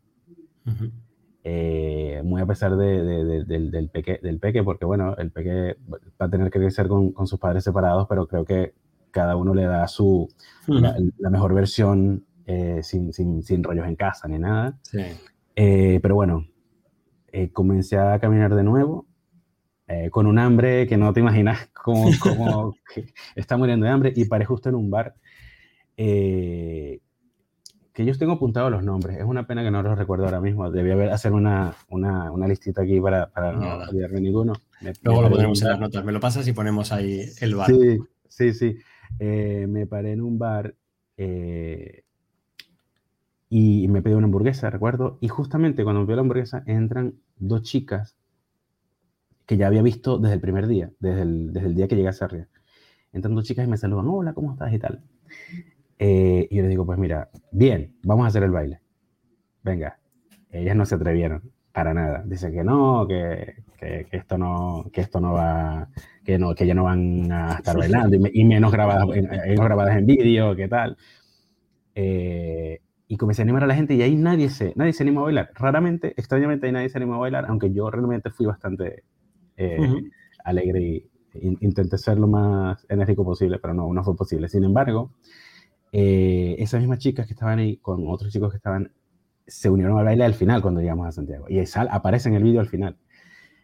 [1.46, 6.30] Eh, muy a pesar de, del, peque, del peque, porque bueno, el peque va a
[6.30, 8.72] tener que crecer con, con sus padres separados, pero creo que
[9.11, 10.26] cada uno le da su,
[10.66, 10.96] la,
[11.28, 14.78] mejor versión eh, sin, sin, sin, rollos en casa ni nada.
[15.54, 16.46] Eh, pero bueno,
[17.52, 19.07] comencé a caminar de nuevo
[20.11, 22.74] con un hambre que no te imaginas como, como
[23.37, 25.14] está muriendo de hambre y paré justo en un bar
[27.94, 29.18] que yo tengo apuntado los nombres.
[29.18, 30.68] Es una pena que no los recuerdo ahora mismo.
[30.68, 34.52] Debía haber, hacer una, una, una listita aquí para, para no, olvidarme ninguno.
[35.02, 36.04] Luego lo ponemos en las notas.
[36.04, 37.68] Me lo pasas y ponemos ahí el bar.
[37.70, 38.76] Sí, sí, sí.
[39.20, 40.74] Eh, me paré en un bar
[41.16, 42.02] eh,
[43.48, 45.16] y me pedí una hamburguesa, recuerdo.
[45.20, 48.16] Y justamente cuando me pedí la hamburguesa entran dos chicas
[49.46, 52.09] que ya había visto desde el primer día, desde el, desde el día que llegué
[52.09, 52.48] a Sarria.
[53.12, 54.72] Entran dos chicas y me saludan, hola, ¿cómo estás?
[54.72, 55.00] y tal.
[55.98, 58.80] Eh, y yo les digo, pues mira, bien, vamos a hacer el baile.
[59.62, 59.98] Venga,
[60.50, 62.22] ellas no se atrevieron para nada.
[62.26, 65.88] Dicen que no, que, que, esto no, que esto no va,
[66.24, 70.07] que no, que ya no van a estar bailando y, menos grabadas, menos grabadas en
[70.07, 70.96] vídeo, qué tal.
[71.94, 75.20] Eh, y comencé a animar a la gente y ahí nadie se, nadie se animó
[75.20, 75.50] a bailar.
[75.54, 79.02] Raramente, extrañamente, ahí nadie se animó a bailar, aunque yo realmente fui bastante
[79.57, 79.78] eh,
[80.44, 84.48] alegre y intenté ser lo más enérgico posible, pero no, no fue posible.
[84.48, 85.11] Sin embargo,
[85.96, 88.90] eh, esas mismas chicas que estaban ahí con otros chicos que estaban,
[89.46, 91.46] se unieron al baile al final cuando llegamos a Santiago.
[91.48, 92.96] Y sal, aparece en el vídeo al final.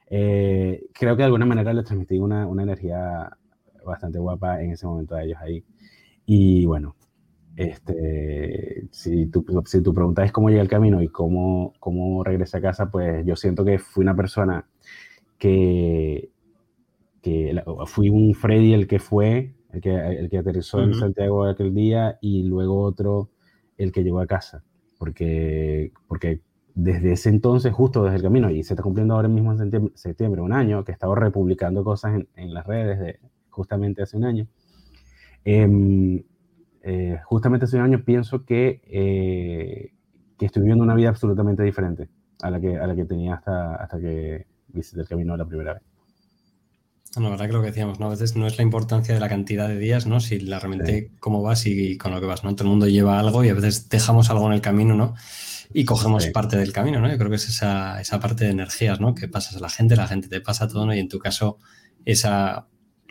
[0.09, 3.37] Eh, creo que de alguna manera les transmití una, una, energía
[3.85, 5.65] bastante guapa en ese momento a ellos ahí.
[6.25, 6.95] Y bueno,
[7.57, 12.59] este, si, tu, si tu pregunta es cómo llega el camino y cómo, cómo regresa
[12.59, 14.69] a casa, pues yo siento que fui una persona
[15.37, 16.31] que,
[17.23, 21.75] que fui un Freddy el que fue el que, el que aterrizó en Santiago aquel
[21.75, 23.31] día y luego otro,
[23.77, 24.65] el que llegó a casa,
[24.99, 26.41] porque, porque
[26.75, 30.41] desde ese entonces, justo desde el camino, y se está cumpliendo ahora mismo en septiembre,
[30.41, 34.25] un año, que he estado republicando cosas en, en las redes de, justamente hace un
[34.25, 34.47] año,
[35.45, 36.23] em,
[36.83, 39.93] eh, justamente hace un año pienso que, eh,
[40.39, 42.09] que estoy viviendo una vida absolutamente diferente
[42.43, 45.75] a la que, a la que tenía hasta, hasta que visité el camino la primera
[45.75, 45.83] vez.
[47.17, 48.07] No, la verdad que lo que decíamos, ¿no?
[48.07, 50.21] A veces no es la importancia de la cantidad de días, ¿no?
[50.21, 52.55] Si la, realmente cómo vas y, con lo que vas, ¿no?
[52.55, 55.15] Todo el mundo lleva algo y a veces dejamos algo en el camino, ¿no?
[55.75, 57.11] Y cogemos parte del camino, ¿no?
[57.11, 59.17] Yo creo que es esa, esa parte de energías, ¿no?
[59.17, 60.95] Que pasas a la gente, la gente te pasa todo, ¿no?
[60.95, 61.59] Y en tu caso,
[62.05, 62.69] esa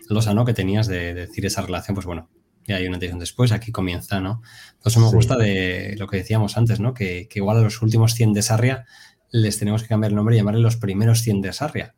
[0.08, 0.46] losa, ¿no?
[0.46, 2.30] Que tenías de, decir esa relación, pues bueno,
[2.66, 4.42] ya hay una decisión después, aquí comienza, ¿no?
[4.84, 6.94] Eso me gusta de lo que decíamos antes, ¿no?
[6.94, 8.86] Que, que, igual a los últimos 100 de Sarria
[9.30, 11.96] les tenemos que cambiar el nombre y llamarle los primeros 100 de Sarria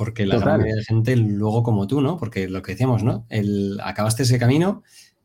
[0.00, 2.16] porque la gran mayoría de gente luego como tú, ¿no?
[2.16, 3.26] Porque lo que decíamos, ¿no?
[3.28, 4.82] El, acabaste ese camino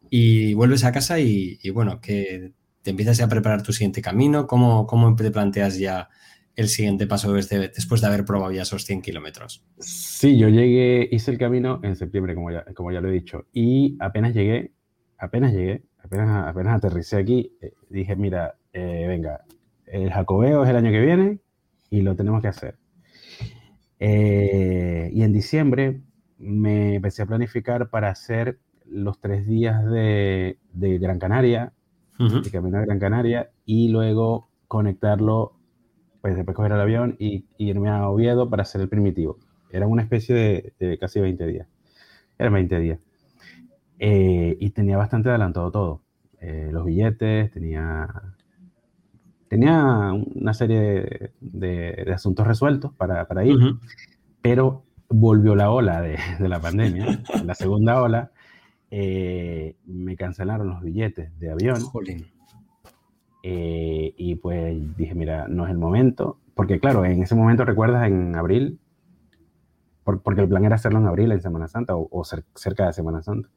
[0.10, 4.86] y vuelves a casa y, bueno, que te empiezas a preparar tu siguiente camino, ¿cómo,
[4.86, 6.10] cómo te planteas ya
[6.58, 9.64] el siguiente paso desde, después de haber probado ya esos 100 kilómetros?
[9.80, 13.46] Sí, yo llegué, hice el camino en septiembre, como ya, como ya lo he dicho,
[13.54, 14.74] y apenas llegué,
[15.18, 19.46] apenas llegué, apenas, apenas aterricé aquí, eh, dije, mira, eh, venga,
[19.86, 21.40] el jacobeo es el año que viene
[21.90, 22.76] y lo tenemos que hacer.
[24.00, 26.02] Eh, y en diciembre
[26.38, 31.74] me empecé a planificar para hacer los tres días de, de Gran Canaria,
[32.18, 35.54] de camino a Gran Canaria, y luego conectarlo,
[36.22, 39.38] pues después coger el avión y, irme a Oviedo para hacer el primitivo.
[39.72, 41.68] Era una especie de, casi 20 días.
[42.38, 43.00] Eran 20 días.
[44.00, 46.02] Eh, y tenía bastante adelantado todo.
[46.40, 48.08] Eh, los billetes, tenía
[49.48, 53.58] tenía una serie de, asuntos resueltos para, para ir,
[54.42, 58.32] pero volvió la ola de, la pandemia, la segunda ola,
[58.92, 61.80] eh, me cancelaron los billetes de avión.
[63.44, 68.08] Eh, y pues dije, mira, no es el momento, porque claro, en ese momento recuerdas
[68.08, 68.80] en abril,
[70.04, 73.50] porque el plan era hacerlo en abril, en Semana Santa, o, cerca de Semana Santa.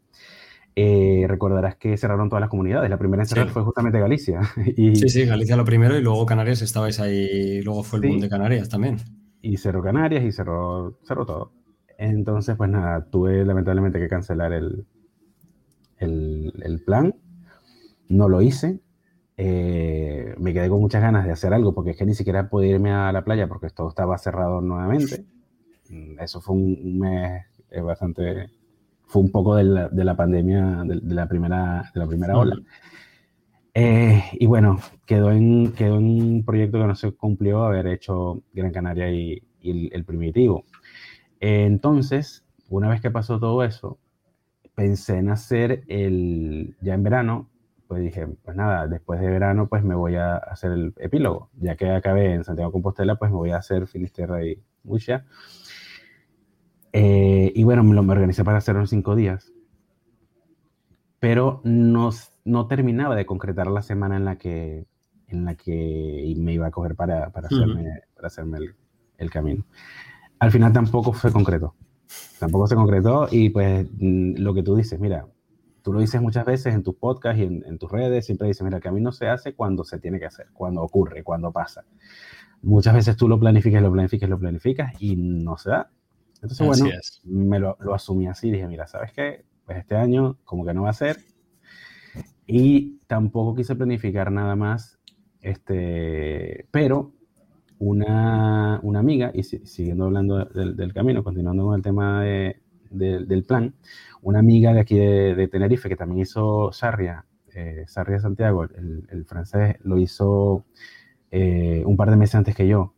[0.77, 2.89] Eh, recordarás que cerraron todas las comunidades.
[2.89, 4.41] La primera en cerrar fue justamente Galicia.
[4.77, 8.21] y, sí, sí, Galicia lo primero y luego Canarias estabais ahí, luego fue el boom
[8.21, 8.97] de Canarias también.
[9.43, 11.53] Y cerró Canarias y cerró, cerró todo.
[11.99, 14.87] Entonces, pues nada, tuve lamentablemente que cancelar el,
[15.99, 17.15] el, el plan.
[18.09, 18.81] No lo hice.
[19.37, 22.69] eh, me quedé con muchas ganas de hacer algo, porque es que ni siquiera pude
[22.69, 25.25] irme a la playa porque todo estaba cerrado nuevamente.
[25.91, 28.51] Mm, eso fue un, mes eh, bastante,
[29.09, 32.57] fue un poco de la, de la pandemia, de, la primera, de la primera ola.
[33.75, 38.43] Eh, y bueno, quedó en, quedó en un proyecto que no se cumplió haber hecho
[38.53, 40.65] Gran Canaria y, el, primitivo.
[41.41, 43.99] entonces, una vez que pasó todo eso,
[44.75, 47.49] pensé en hacer el, ya en verano,
[47.87, 51.51] pues dije, pues nada, después de verano pues me voy a hacer el epílogo.
[51.59, 55.25] Ya que acabé en Santiago Compostela, pues me voy a hacer Finisterra y Mucha.
[56.93, 57.18] Eh,
[57.55, 59.53] y bueno, me, lo, me organicé para hacerlo en cinco días.
[61.21, 62.11] Pero no,
[62.45, 64.87] no terminaba de concretar la semana en la que,
[65.27, 68.75] en la que me iba a coger para, para hacerme, para hacerme el,
[69.19, 69.65] el camino.
[70.39, 71.75] Al final tampoco fue concreto.
[72.39, 75.27] Tampoco se concretó y pues mm, lo que tú dices, mira,
[75.83, 78.77] tú lo dices muchas veces en tus podcasts y en, tus redes, siempre dices, mira,
[78.77, 81.85] el camino se hace cuando se tiene que hacer, cuando ocurre, cuando pasa.
[82.63, 85.91] Muchas veces tú lo planificas, lo planificas, lo planificas y no se da.
[86.43, 86.91] Entonces, bueno,
[87.25, 89.45] me lo, lo, asumí así, dije, mira, ¿sabes qué?
[89.65, 91.19] Pues este año como que no va a ser.
[92.47, 94.99] Y tampoco quise planificar nada más,
[95.41, 97.13] este, pero
[97.79, 103.45] una, una amiga, y siguiendo hablando del, del, camino, continuando con el tema de, del
[103.45, 103.75] plan,
[104.23, 107.25] una amiga de aquí de, Tenerife que también hizo Sarria,
[107.55, 110.65] eh, Sarria Santiago, el, francés, lo hizo
[111.31, 112.95] eh, un par de meses antes que yo.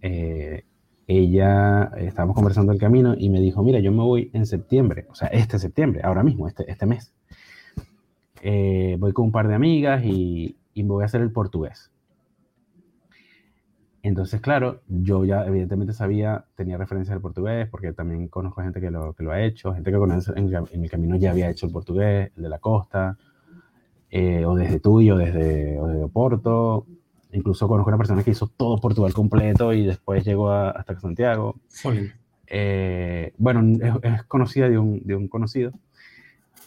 [0.00, 0.64] Eh,
[1.06, 5.14] ella, estábamos conversando el camino y me dijo, mira, yo me voy en septiembre, o
[5.14, 7.12] sea, este septiembre, ahora mismo, este, este mes.
[8.42, 11.92] voy con un par de amigas y, y voy a hacer el portugués.
[14.04, 18.90] Entonces, claro, yo ya evidentemente sabía, tenía referencia al portugués, porque también conozco gente que
[18.90, 21.66] lo, que lo ha hecho, gente que conoce en, en, el camino ya había hecho
[21.66, 23.16] el portugués, el de la costa,
[24.10, 26.86] eh, o desde tuyo, desde, o desde Oporto.
[27.32, 31.56] Incluso conozco una persona que hizo todo Portugal completo y después llegó hasta Santiago.
[32.46, 35.72] Eh, bueno, es, conocida de un, de un conocido.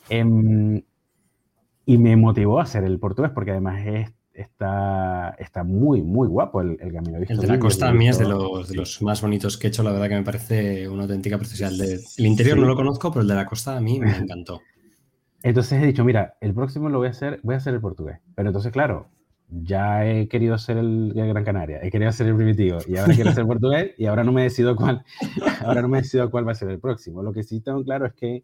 [0.10, 0.82] Em,
[1.86, 6.62] y me motivó a hacer el portugués porque además es está, está muy, muy guapo
[6.62, 7.18] el, el camino.
[7.18, 9.70] El de la costa a mí es de los, de los, más bonitos que he
[9.70, 11.72] hecho, la verdad que me parece una auténtica preciosidad.
[11.74, 14.62] El, el interior no lo conozco, pero el de la costa a mí me encantó.
[15.42, 18.20] Entonces he dicho, mira, el próximo lo voy a hacer, voy a hacer el portugués.
[18.36, 19.10] Pero entonces, claro,
[19.50, 23.30] ya he querido hacer el, Gran Canaria, he querido hacer el primitivo y ahora quiero
[23.30, 25.04] el portugués y ahora no me decido cuál,
[25.66, 27.24] ahora no me decido cuál va a ser el próximo.
[27.24, 28.44] Lo que sí tengo claro es que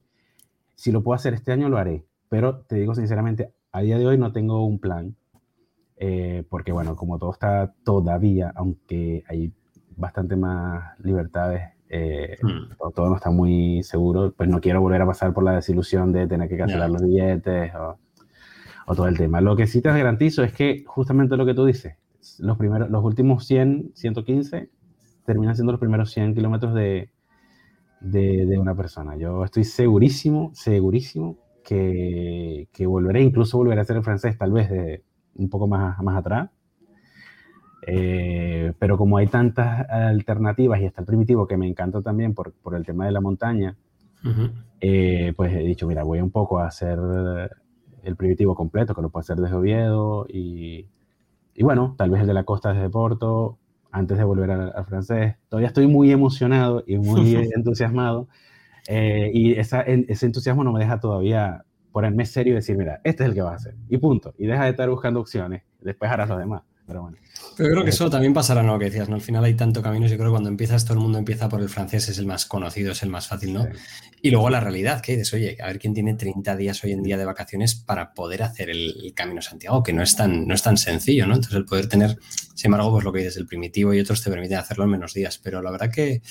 [0.76, 4.08] si lo puedo hacer este año lo haré, pero te digo sinceramente, a día de
[4.08, 5.16] hoy no tengo un plan
[6.04, 9.54] eh, porque bueno, como todo está todavía, aunque hay
[9.96, 12.92] bastante más libertades, eh, hmm.
[12.96, 16.26] todo, no está muy seguro, pues no quiero volver a pasar por la desilusión de
[16.26, 18.00] tener que cancelar los billetes o,
[18.96, 19.42] todo el tema.
[19.42, 21.96] Lo que sí te garantizo es que justamente lo que tú dices,
[22.40, 24.70] los, primeros, los últimos 100, 115
[25.26, 27.12] terminan siendo los primeros 100 kilómetros de,
[28.00, 29.16] de, de, una persona.
[29.18, 34.70] Yo estoy segurísimo, segurísimo que, que volveré, incluso volveré a hacer el francés, tal vez
[34.70, 35.04] de,
[35.36, 36.50] un poco más, más atrás.
[37.88, 42.54] Eh, pero como hay tantas alternativas y está el primitivo que me encanta también por,
[42.54, 43.76] por el tema de la montaña,
[44.80, 47.00] eh, pues he dicho, mira, voy un poco a hacer
[48.04, 50.88] el primitivo completo, que lo puedo hacer desde Oviedo y,
[51.56, 53.58] y bueno, tal vez el de la costa desde Porto,
[53.92, 55.36] antes de volver al, francés.
[55.50, 58.28] Todavía estoy muy emocionado y muy entusiasmado
[58.88, 63.24] eh, y esa, ese entusiasmo no me deja todavía ponerme serio y decir, mira, este
[63.24, 63.76] es el que va a hacer.
[63.90, 64.34] Y punto.
[64.38, 65.64] Y deja de estar buscando opciones.
[65.82, 66.64] Después harás lo demás.
[66.92, 67.18] Pero bueno.
[67.56, 68.74] Pero creo que eso también pasará, ¿no?
[68.74, 69.16] Lo que decías, ¿no?
[69.16, 70.08] Al final hay tanto camino.
[70.08, 72.46] Yo creo que cuando empiezas, todo el mundo empieza por el francés, es el más
[72.46, 73.66] conocido, es el más fácil, ¿no?
[74.22, 77.02] Y luego la realidad, que dices, oye, a ver quién tiene 30 días hoy en
[77.02, 80.62] día de vacaciones para poder hacer el, camino Santiago, que no es, tan, no es
[80.62, 81.36] tan sencillo, ¿no?
[81.36, 82.18] Entonces, el poder tener,
[82.56, 85.14] sin embargo, pues lo que dices, el primitivo y otros te permiten hacerlo en menos
[85.14, 85.38] días.
[85.38, 86.22] Pero la verdad que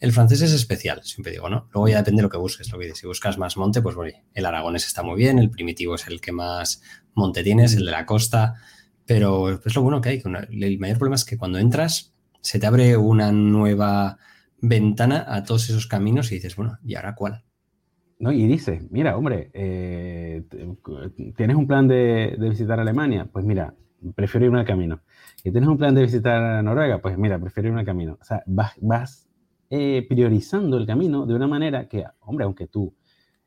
[0.00, 1.68] el francés es especial, siempre digo, ¿no?
[1.72, 2.72] Luego ya depende de lo que busques.
[2.72, 5.94] Lo que si buscas más monte, pues bueno, el aragonés está muy bien, el primitivo
[5.94, 6.80] es el que más
[7.14, 8.54] monte tienes, el de la costa,
[9.10, 10.22] pero es lo bueno que hay.
[10.52, 14.18] el mayor problema es que cuando entras se te abre una nueva
[14.62, 17.42] ventana a todos esos caminos y dices, bueno, ¿y ahora cuál?
[18.20, 20.44] No, y dices, mira, hombre, eh,
[21.36, 23.28] ¿tienes un plan de, visitar Alemania?
[23.32, 23.74] Pues mira,
[24.14, 25.00] prefiero irme al camino.
[25.42, 27.02] ¿Y tienes un plan de visitar Noruega?
[27.02, 28.16] Pues mira, prefiero irme al camino.
[28.20, 29.28] O sea, vas, vas
[29.70, 32.94] eh, priorizando el camino de una manera que, hombre, aunque tú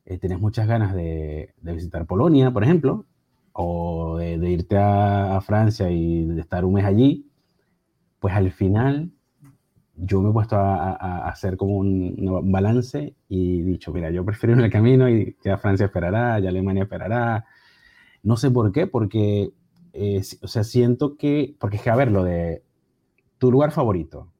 [0.04, 3.06] eh, tienes muchas ganas de, visitar Polonia, por ejemplo,
[3.54, 7.30] o de, irte a, Francia y de estar un mes allí,
[8.20, 9.12] pues al final
[9.96, 14.64] yo me he puesto a, hacer como un, balance y dicho, mira, yo prefiero ir
[14.64, 17.46] el camino y ya Francia esperará, ya Alemania esperará.
[18.24, 19.54] No sé por qué, porque
[19.94, 22.64] eh, o sea, siento que, porque es que, a ver, lo de
[23.38, 24.32] tu lugar favorito.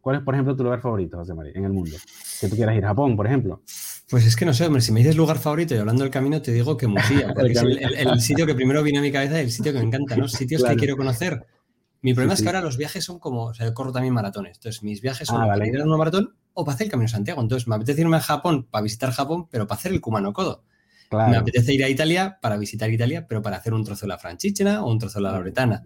[0.00, 1.96] ¿Cuál es, por ejemplo, tu lugar favorito, José María, en el mundo?
[2.40, 3.62] Que tú quieras ir a Japón, por ejemplo.
[4.08, 6.42] Pues es que no sé, hombre, si me dices lugar favorito y hablando del camino,
[6.42, 9.44] te digo que Musía, porque es el, sitio que primero viene a mi cabeza y
[9.44, 10.28] el sitio que me encanta, ¿no?
[10.28, 11.46] Sitios que quiero conocer.
[12.02, 14.56] Mi problema es que ahora los viajes son como, o sea, yo corro también maratones,
[14.56, 17.06] entonces mis viajes son ah, para ir a una maratón o para hacer el Camino
[17.06, 17.40] de Santiago.
[17.40, 20.64] Entonces me apetece irme a Japón para visitar Japón, pero para hacer el Kumano Kodo.
[21.12, 24.18] Me apetece ir a Italia para visitar Italia, pero para hacer un trozo de la
[24.18, 25.84] Franchichena o un trozo de la Loretana.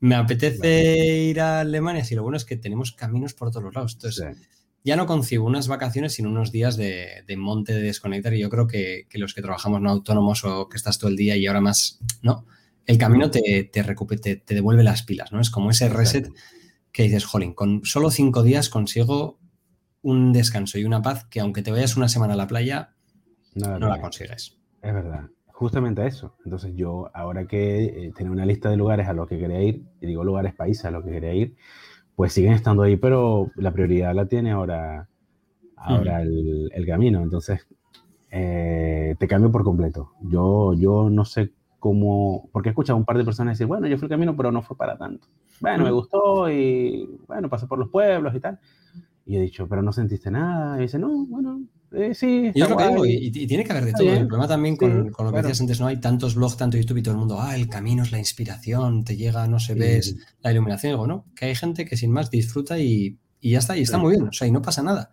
[0.00, 0.96] Me apetece
[1.30, 3.94] ir a Alemania, si lo bueno es que tenemos caminos por todos los lados.
[3.94, 4.36] Entonces,
[4.84, 8.66] ya no concibo unas vacaciones sin unos días de, monte de desconectar y yo creo
[8.66, 11.98] que, los que trabajamos no autónomos o que estás todo el día y ahora más,
[12.22, 12.46] no,
[12.84, 15.40] el camino te, te, te, devuelve las pilas, ¿no?
[15.40, 16.30] Es como ese reset
[16.92, 19.40] que dices, jolín, con solo cinco días consigo
[20.02, 22.94] un descanso y una paz que aunque te vayas una semana a la playa,
[23.54, 24.58] no, la consigues.
[24.82, 26.36] Es verdad, justamente eso.
[26.44, 29.82] Entonces yo, ahora que eh, tenía una lista de lugares a los que quería ir,
[30.00, 31.56] y digo lugares países a los que quería ir,
[32.16, 35.08] pues siguen estando ahí, pero la prioridad la tiene ahora,
[35.76, 37.22] ahora el, camino.
[37.22, 37.66] Entonces,
[38.30, 40.12] eh, te cambio por completo.
[40.22, 43.86] Yo, yo no sé cómo, porque he escuchado a un par de personas decir, bueno,
[43.86, 45.26] yo fui el camino, pero no fue para tanto.
[45.60, 48.58] Bueno, me gustó y, bueno, pasé por los pueblos y tal.
[49.26, 50.78] Y he dicho, pero no sentiste nada.
[50.78, 51.62] Y dice, no, bueno,
[51.96, 52.52] eh, sí.
[52.54, 54.12] Yo creo y, tiene que haber de todo.
[54.12, 56.98] El problema también con, con, lo que decías antes, no hay tantos blogs, tanto YouTube
[56.98, 60.16] y todo el mundo, ah, el camino es la inspiración, te llega, no se ves
[60.40, 60.90] la iluminación.
[60.90, 63.82] Y digo, no, que hay gente que sin más disfruta y, y ya está, y
[63.82, 65.10] está muy bien, o sea, y no pasa nada.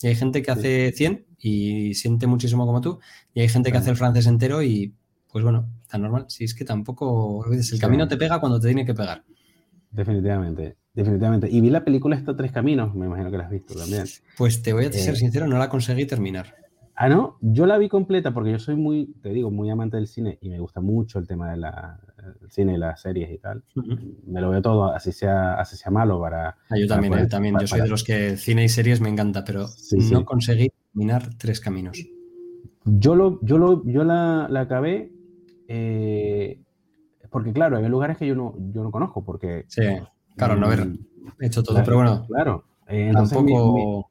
[0.00, 2.98] Y hay gente que hace 100 y siente muchísimo como tú,
[3.32, 4.94] y hay gente que hace el francés entero y,
[5.32, 6.26] pues bueno, está normal.
[6.28, 9.24] Si es que tampoco, el camino te pega cuando te tiene que pegar.
[9.94, 10.76] Definitivamente.
[10.92, 11.48] Definitivamente.
[11.50, 14.04] Y vi la película Estos Tres Caminos, me imagino que la has visto también.
[14.36, 16.54] Pues te voy a ser eh, sincero, no la conseguí terminar.
[16.96, 20.06] Ah, no, yo la vi completa porque yo soy muy, te digo, muy amante del
[20.06, 21.64] cine y me gusta mucho el tema del
[22.48, 23.64] cine y las series y tal.
[24.26, 26.56] Me lo veo todo, así sea, así sea malo para...
[26.70, 27.58] Ah, yo también, eh, también.
[27.58, 29.66] yo soy de los que cine y series me encanta, pero
[30.12, 31.98] no conseguí terminar Tres Caminos.
[32.84, 35.10] Yo, lo, yo, lo, yo la, la acabé
[35.66, 36.60] eh,
[37.34, 39.64] porque, claro, hay lugares que yo no, yo no conozco porque...
[39.66, 39.82] Sí
[40.36, 40.86] Claro, no haber
[41.40, 42.24] hecho todo, pero bueno.
[42.28, 42.62] Claro.
[42.86, 44.08] Eh, tampoco...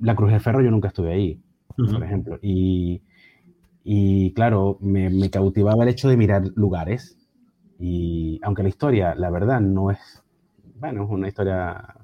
[0.00, 1.40] La Cruz del Ferro yo nunca estuve ahí,
[1.76, 2.40] por ejemplo.
[2.42, 3.00] Y,
[3.84, 7.16] y claro, me, me, cautivaba el hecho de mirar lugares.
[7.78, 10.24] Y aunque la historia, la verdad, no es,
[10.80, 11.94] bueno, es una historia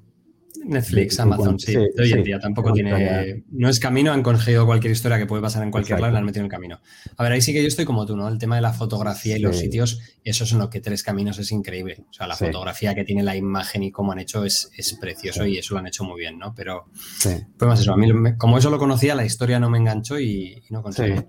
[0.64, 3.44] Netflix, Amazon, sí, de hoy en día tampoco tiene.
[3.50, 6.18] No es camino, han conseguido cualquier historia que puede pasar en cualquier lado y la
[6.18, 6.80] han metido en el camino.
[7.16, 8.28] A ver, ahí sí que yo estoy como tú, ¿no?
[8.28, 11.38] El tema de la fotografía y los sitios, eso es en lo que Tres Caminos
[11.38, 12.04] es increíble.
[12.08, 15.46] O sea, la fotografía que tiene la imagen y cómo han hecho es, es precioso
[15.46, 16.54] y eso lo han hecho muy bien, ¿no?
[16.54, 16.86] Pero,
[17.22, 18.08] pues más eso, a mí,
[18.38, 21.20] como eso lo conocía, la historia no me enganchó y, no conseguí.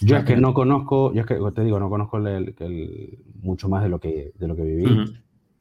[0.00, 3.82] Yo es que no conozco, yo es que te digo, no conozco el, mucho más
[3.82, 4.86] de lo que, de lo que viví.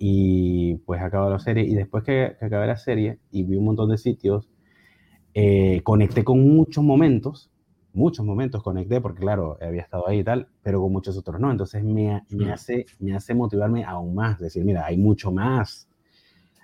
[0.01, 1.65] Y pues acabó la serie.
[1.65, 4.49] Y después que, acabé la serie y vi un montón de sitios,
[5.33, 7.51] eh, conecté con muchos momentos,
[7.93, 11.51] muchos momentos conecté, porque claro, había estado ahí y tal, pero con muchos otros no.
[11.51, 15.89] Entonces me, me hace, me hace motivarme aún más, decir, mira, hay mucho más.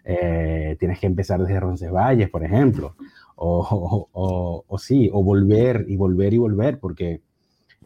[0.06, 2.96] Eh, tienes que empezar desde Roncesvalles, por ejemplo,
[3.36, 7.22] o, o, o, sí, o volver y volver y volver, porque,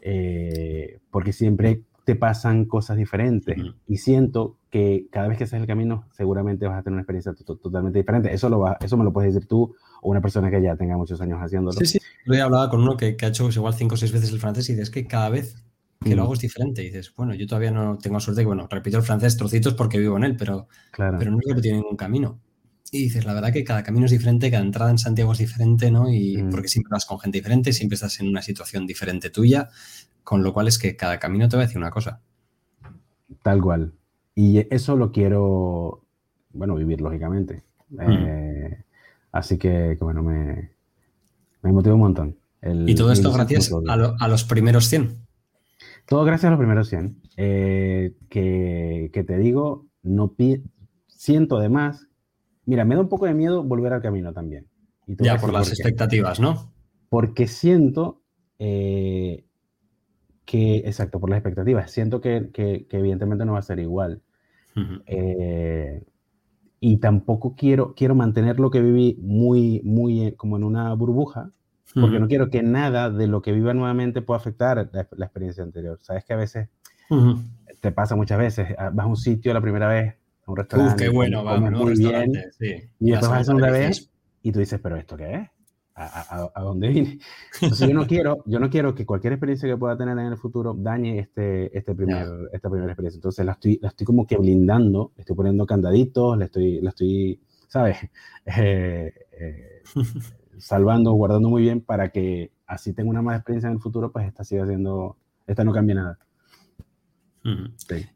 [0.02, 3.56] eh, porque siempre te pasan cosas diferentes.
[3.86, 7.32] Y siento que cada vez que haces el camino, seguramente vas a tener una experiencia
[7.34, 8.34] totalmente diferente.
[8.34, 10.96] Eso, lo va, eso me lo puedes decir tú o una persona que ya tenga
[10.96, 11.78] muchos años haciéndolo.
[11.78, 11.98] Sí, sí.
[12.26, 14.68] Yo he hablado con uno que, ha hecho igual cinco o seis veces el francés
[14.70, 15.62] y dices que cada vez
[16.00, 16.82] que lo hago es diferente.
[16.82, 20.00] Y dices, bueno, yo todavía no tengo suerte que, bueno, repito el francés trocitos porque
[20.00, 21.16] vivo en él, pero, claro.
[21.16, 22.40] pero no he repetido ningún camino.
[22.90, 25.92] Y dices, la verdad que cada camino es diferente, cada entrada en Santiago es diferente,
[25.92, 26.12] ¿no?
[26.12, 29.68] Y porque siempre vas con gente diferente, siempre estás en una situación diferente tuya.
[30.24, 32.20] Con lo cual es que cada camino te va a decir una cosa.
[33.42, 33.92] Tal cual.
[34.34, 36.04] Y eso lo quiero,
[36.52, 37.62] bueno, vivir, lógicamente.
[37.98, 38.84] Eh,
[39.32, 40.70] así que, bueno, me,
[41.62, 42.36] me motiva un montón.
[42.62, 45.16] y todo esto gracias a, los primeros 100.
[46.06, 47.20] Todo gracias a los primeros 100.
[47.36, 50.34] Eh, que, te digo, no
[51.06, 52.08] siento además,
[52.64, 54.66] mira, me da un poco de miedo volver al camino también.
[55.06, 56.72] ya, por las expectativas, ¿no?
[57.08, 58.22] Porque siento
[58.58, 59.44] eh,
[60.50, 61.92] que, exacto, por las expectativas.
[61.92, 64.20] Siento que, que, evidentemente no va a ser igual.
[65.06, 66.02] Eh,
[66.80, 71.52] y tampoco quiero, quiero mantener lo que viví muy, muy eh, como en una burbuja,
[71.94, 76.00] porque no quiero que nada de lo que viva nuevamente pueda afectar la, experiencia anterior.
[76.02, 76.68] Sabes que a veces
[77.80, 81.04] te pasa muchas veces, ah, vas a un sitio la primera vez, a un restaurante,
[81.04, 82.32] qué bueno, va, muy bien,
[82.98, 84.10] y después vas a la segunda vez
[84.42, 85.50] y tú dices, pero ¿esto qué es?
[86.00, 87.18] A, a, dónde vine.
[87.60, 90.36] Entonces yo no quiero, yo no quiero que cualquier experiencia que pueda tener en el
[90.36, 93.18] futuro dañe este, este primer, esta primera experiencia.
[93.18, 97.40] Entonces la estoy, la estoy como que blindando, estoy poniendo candaditos, la estoy, la estoy,
[97.68, 97.96] ¿sabes?
[98.46, 99.82] Eh, eh,
[100.58, 104.26] salvando, guardando muy bien para que así tenga una más experiencia en el futuro, pues
[104.26, 106.18] esta siga siendo, esta no cambie nada.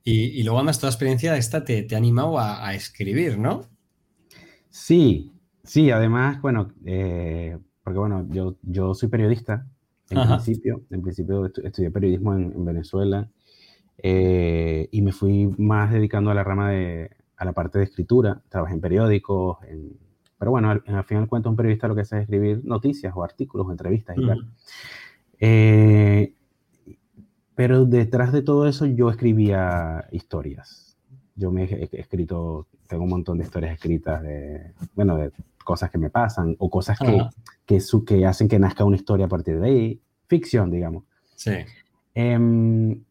[0.03, 3.63] y, y, luego además toda experiencia esta te, te ha animado a, a escribir, ¿no?
[4.71, 9.67] Sí, Sí, además, bueno, eh, porque bueno, yo, yo soy periodista
[10.11, 13.29] en principio, en principio estudié periodismo en, Venezuela
[13.99, 18.43] eh, y me fui más dedicando a la rama de, a la parte de escritura,
[18.49, 19.59] trabajé en periódicos,
[20.39, 23.23] pero bueno, al, al final cuento un periodista lo que hace es escribir noticias o
[23.23, 24.47] artículos o entrevistas y tal.
[25.41, 26.35] Eh,
[27.55, 30.97] pero detrás de todo eso yo escribía historias.
[31.37, 35.33] Yo me he escrito, tengo un montón de historias escritas de, bueno, de
[35.65, 37.27] cosas que me pasan o cosas que,
[37.67, 40.01] que, que, hacen que nazca una historia a partir de ahí.
[40.29, 41.05] Ficción, digamos.
[41.35, 41.53] Sí.
[42.15, 43.03] Em,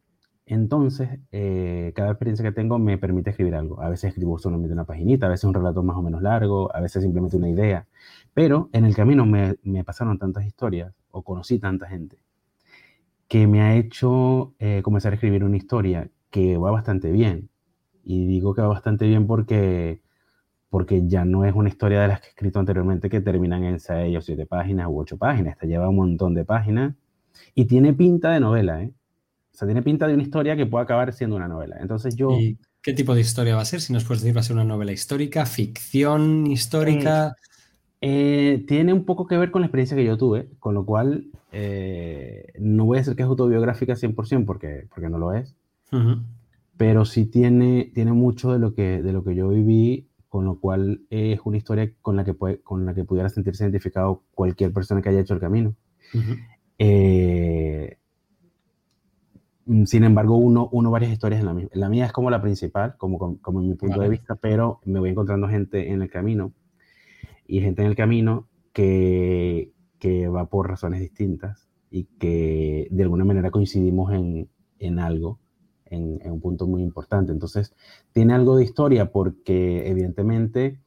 [0.46, 3.82] entonces, eh, cada experiencia que tengo me permite escribir algo.
[3.82, 6.80] A veces escribo solamente una paginita, a veces un relato más o menos largo, a
[6.80, 7.88] veces simplemente una idea.
[8.34, 12.18] Pero en el camino me, me pasaron tantas historias o conocí tanta gente
[13.34, 17.50] que me ha hecho eh, comenzar a escribir una historia que va bastante bien.
[18.04, 20.03] Y digo que va bastante bien porque
[20.74, 23.80] porque ya no es una historia de las que he escrito anteriormente que terminan en
[23.80, 25.54] seis o siete páginas u ocho páginas.
[25.54, 26.96] Esta lleva un montón de páginas
[27.54, 28.92] y tiene pinta de novela, ¿eh?
[29.54, 31.78] O sea, tiene pinta de una historia que puede acabar siendo una novela.
[31.80, 32.32] Entonces yo...
[32.32, 33.82] ¿Y qué tipo de historia va a ser?
[33.82, 37.36] Si nos puedes decir, ¿va a ser una novela histórica, ficción histórica?
[38.02, 40.88] Eh, eh, tiene un poco que ver con la experiencia que yo tuve, con lo
[40.88, 45.54] cual eh, no voy a decir que es autobiográfica 100% porque, porque no lo es,
[46.78, 50.60] pero sí tiene, tiene mucho de lo, que, de lo que yo viví con lo
[50.60, 54.74] cual es una historia con la que, puede, con la que pudiera sentirse identificado cualquier
[54.74, 55.76] persona que haya hecho el camino.
[56.80, 58.00] Eh,
[59.68, 61.70] mm, sin embargo, uno, uno varias historias en la misma.
[61.76, 65.00] La mía es como la principal, como, como, en mi punto de vista, pero me
[65.00, 66.52] voy encontrando gente en el camino
[67.46, 73.24] y gente en el camino que, que va por razones distintas y que de alguna
[73.24, 75.43] manera coincidimos en, en algo
[75.94, 77.32] en, un punto muy importante.
[77.32, 77.74] Entonces,
[78.12, 80.80] tiene algo de historia porque evidentemente,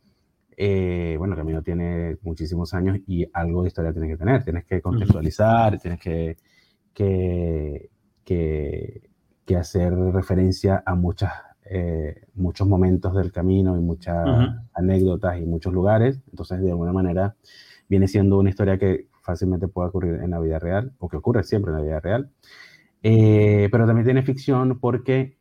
[0.57, 4.45] eh, bueno, Camino tiene muchísimos años y algo de historia tienes que tener.
[4.45, 6.37] Tienes que contextualizar, tienes que,
[6.95, 7.91] que,
[8.25, 11.33] que, hacer referencia a muchas,
[11.65, 14.27] eh, muchos momentos del camino y muchas
[14.75, 16.21] anécdotas y muchos lugares.
[16.31, 17.37] Entonces, de alguna manera,
[17.89, 21.43] viene siendo una historia que fácilmente puede ocurrir en la vida real o que ocurre
[21.43, 22.31] siempre en la vida real.
[23.03, 25.38] Eh, pero también tiene ficción porque,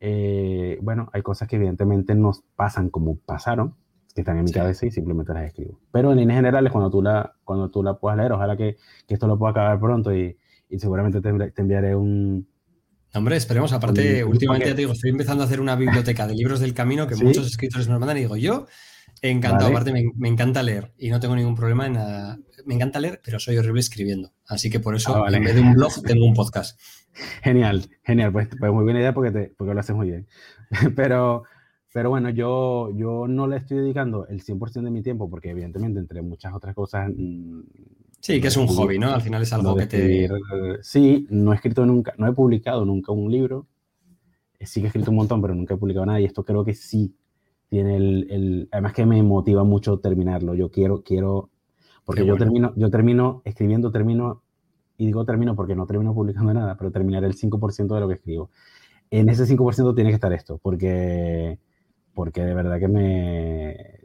[0.00, 3.74] eh, bueno, hay cosas que evidentemente nos pasan como pasaron,
[4.14, 5.80] que están en mi cabeza y simplemente las escribo.
[5.90, 8.76] Pero en líneas generales, cuando tú la, cuando tú la puedas leer, ojalá que,
[9.06, 10.36] que esto lo pueda acabar pronto y,
[10.68, 12.46] y seguramente te, te, enviaré un...
[13.14, 13.72] Hombre, esperemos.
[13.72, 17.06] Aparte, últimamente ya te digo, estoy empezando a hacer una biblioteca de libros del camino
[17.06, 18.66] que muchos escritores nos mandan y digo, yo
[19.30, 19.70] encantado.
[19.70, 23.20] Aparte, me, me, encanta leer y no tengo ningún problema en nada me encanta leer,
[23.24, 24.32] pero soy horrible escribiendo.
[24.46, 26.80] Así que por eso, ah, en vez de un blog, tengo un podcast.
[27.42, 28.32] Genial, genial.
[28.32, 30.26] Pues, pues, muy buena idea porque, te, porque lo haces muy bien.
[30.96, 31.44] pero,
[31.92, 36.00] pero bueno, yo, yo no le estoy dedicando el 100% de mi tiempo porque evidentemente
[36.00, 37.10] entre muchas otras cosas...
[37.14, 37.60] Mm,
[38.20, 39.12] sí, que es un hobby, ¿no?
[39.12, 40.28] Al final es algo que te...
[40.82, 43.66] Sí, no he escrito nunca, no he publicado nunca un libro.
[44.60, 46.74] Sí que he escrito un montón, pero nunca he publicado nada y esto creo que
[46.74, 47.16] sí
[47.72, 50.54] tiene el, el, además que me motiva mucho terminarlo.
[50.54, 51.48] Yo quiero, quiero
[52.04, 54.42] porque yo, termino, yo termino escribiendo, termino,
[54.98, 58.14] y digo termino porque no termino publicando nada, pero terminaré el 5% de lo que
[58.14, 58.50] escribo.
[59.10, 61.58] En ese 5% tiene que estar esto, porque,
[62.12, 64.00] porque de verdad que me...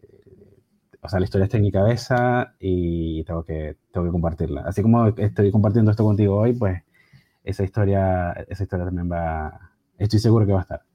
[1.02, 4.62] O sea, la historia está en mi cabeza y tengo que, tengo que compartirla.
[4.62, 6.84] Así como estoy compartiendo esto contigo hoy, pues
[7.44, 9.72] esa historia, esa historia también va...
[9.98, 10.87] Estoy seguro que va a estar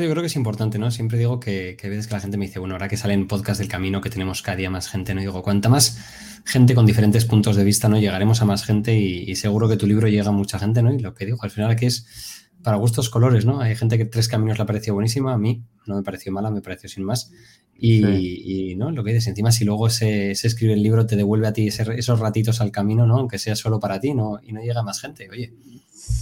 [0.00, 0.90] yo creo que es importante, ¿no?
[0.90, 3.28] Siempre digo que, que, a veces que la gente me dice, bueno, ahora que salen
[3.28, 5.20] podcast del camino, que tenemos cada día más gente, ¿no?
[5.20, 5.98] digo, cuanta más
[6.44, 7.98] gente con diferentes puntos de vista, ¿no?
[7.98, 10.92] Llegaremos a más gente y, seguro que tu libro llega a mucha gente, ¿no?
[10.92, 13.60] Y lo que digo, al final aquí es para gustos colores, ¿no?
[13.60, 16.50] Hay gente que Tres Caminos le ha parecido buenísima, a mí no me pareció mala,
[16.50, 17.30] me pareció sin más.
[17.74, 18.92] Y, ¿no?
[18.92, 21.66] Lo que dices, encima si luego se, se, escribe el libro, te devuelve a ti
[21.66, 23.18] esos ratitos al camino, ¿no?
[23.18, 24.38] Aunque sea solo para ti, ¿no?
[24.42, 25.52] Y no llega más gente, oye.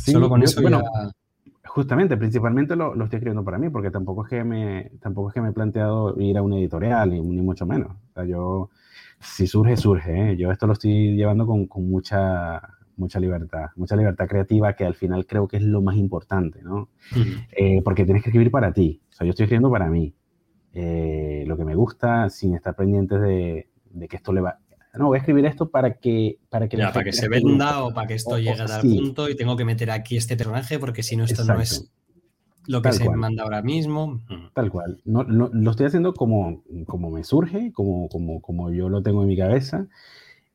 [0.07, 0.81] solo con eso ya...
[1.73, 5.35] Justamente, principalmente lo, lo, estoy escribiendo para mí, porque tampoco es que me, tampoco es
[5.35, 7.93] que me he planteado ir a una editorial, ni, ni mucho menos.
[7.93, 8.71] O sea, yo,
[9.21, 10.33] si surge, surge.
[10.33, 10.37] ¿eh?
[10.37, 12.61] Yo esto lo estoy llevando con, con, mucha,
[12.97, 16.89] mucha libertad, mucha libertad creativa, que al final creo que es lo más importante, ¿no?
[17.57, 19.01] eh, porque tienes que escribir para ti.
[19.09, 20.13] O sea, yo estoy escribiendo para mí.
[20.73, 24.59] Eh, lo que me gusta, sin estar pendiente de, de, que esto le va,
[24.95, 26.39] no, voy a escribir esto para que...
[26.49, 29.37] Para que, para que se venda o para que esto llegue a dar punto y
[29.37, 31.91] tengo que meter aquí este personaje porque si no esto no es
[32.67, 34.21] lo que se manda ahora mismo.
[34.55, 35.01] Tal cual.
[35.05, 39.29] No, lo estoy haciendo como, como me surge, como, como, como yo lo tengo en
[39.29, 39.87] mi cabeza.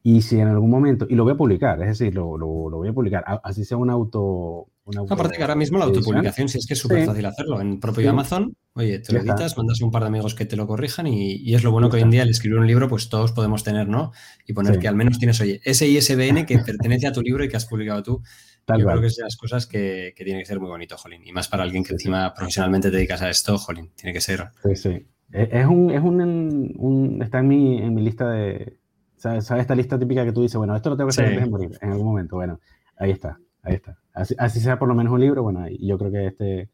[0.04, 2.88] Y si en algún momento, y lo voy a publicar, es decir, lo, lo, voy
[2.88, 4.68] a publicar, así sea un auto...
[5.10, 7.60] Aparte que ahora mismo la autopublicación, si es que es súper fácil hacerlo.
[7.60, 10.56] En propio Amazon, oye, te lo editas, mandas a un par de amigos que te
[10.56, 13.10] lo corrijan y, es lo bueno que hoy en día al escribir un libro, pues
[13.10, 14.12] todos podemos tener, ¿no?
[14.46, 17.50] Y poner que al menos tienes, oye, ese ISBN que pertenece a tu libro y
[17.50, 18.22] que has publicado tú.
[18.68, 21.22] Yo creo que es de las cosas que, que, tiene que ser muy bonito, Jolín.
[21.24, 23.92] Y más para alguien que encima profesionalmente te dedicas a esto, Jolín.
[23.96, 24.46] Tiene que ser.
[24.64, 25.08] Sí, sí.
[25.32, 28.80] Es un, es un, está en mi, en mi lista de,
[29.18, 31.50] ¿Sabes, esta lista típica que tú dices, bueno, esto lo tengo que hacer antes de
[31.50, 32.36] morir, en algún momento?
[32.36, 32.60] Bueno,
[32.98, 33.98] ahí está, ahí está.
[34.14, 36.70] Así, sea por lo menos un libro, bueno, y yo creo que este,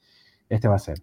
[0.50, 1.02] este va a ser.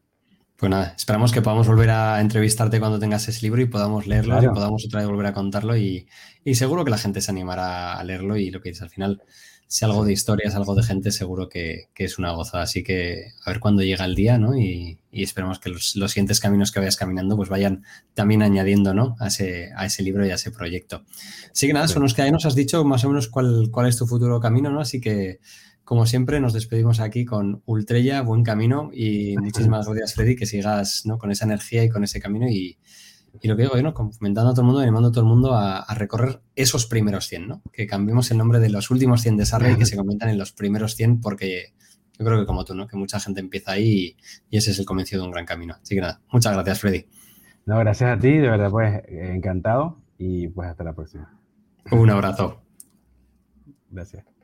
[0.58, 4.42] Pues nada, esperamos que podamos volver a entrevistarte cuando tengas ese libro y podamos leerlo
[4.42, 6.08] y podamos otra vez volver a contarlo y,
[6.44, 9.22] y, seguro que la gente se animará a leerlo y lo que dices al final
[9.68, 12.64] si algo de historias, algo de gente, seguro que, es una gozada.
[12.64, 14.56] Así que a ver cuándo llega el día, ¿no?
[14.56, 17.84] Y, esperemos que los, siguientes caminos que vayas caminando, pues vayan
[18.14, 19.14] también añadiendo, ¿no?
[19.20, 21.04] A ese, a ese libro y a ese proyecto.
[21.52, 23.88] Así que nada, eso nos queda ahí, nos has dicho más o menos cuál, cuál
[23.88, 24.80] es tu futuro camino, ¿no?
[24.80, 25.38] Así que,
[25.88, 31.06] como siempre, nos despedimos aquí con Ultrella, buen camino y muchísimas gracias, Freddy, que sigas
[31.06, 31.16] ¿no?
[31.16, 32.78] con esa energía y con ese camino y,
[33.40, 33.94] y lo que digo, ¿no?
[33.94, 37.48] comentando a todo el mundo, animando a todo el mundo a, recorrer esos primeros 100,
[37.48, 37.62] ¿no?
[37.72, 40.36] Que cambiemos el nombre de los últimos 100 de Sarre y que se conviertan en
[40.36, 41.72] los primeros 100 porque
[42.18, 42.86] yo creo que como tú, ¿no?
[42.86, 44.14] Que mucha gente empieza ahí
[44.50, 45.74] y, ese es el comienzo de un gran camino.
[45.80, 47.06] Así que nada, muchas gracias, Freddy.
[47.64, 51.40] No, gracias a ti, de verdad, pues encantado y pues hasta la próxima.
[51.90, 52.60] Un abrazo.
[53.90, 54.37] Gracias.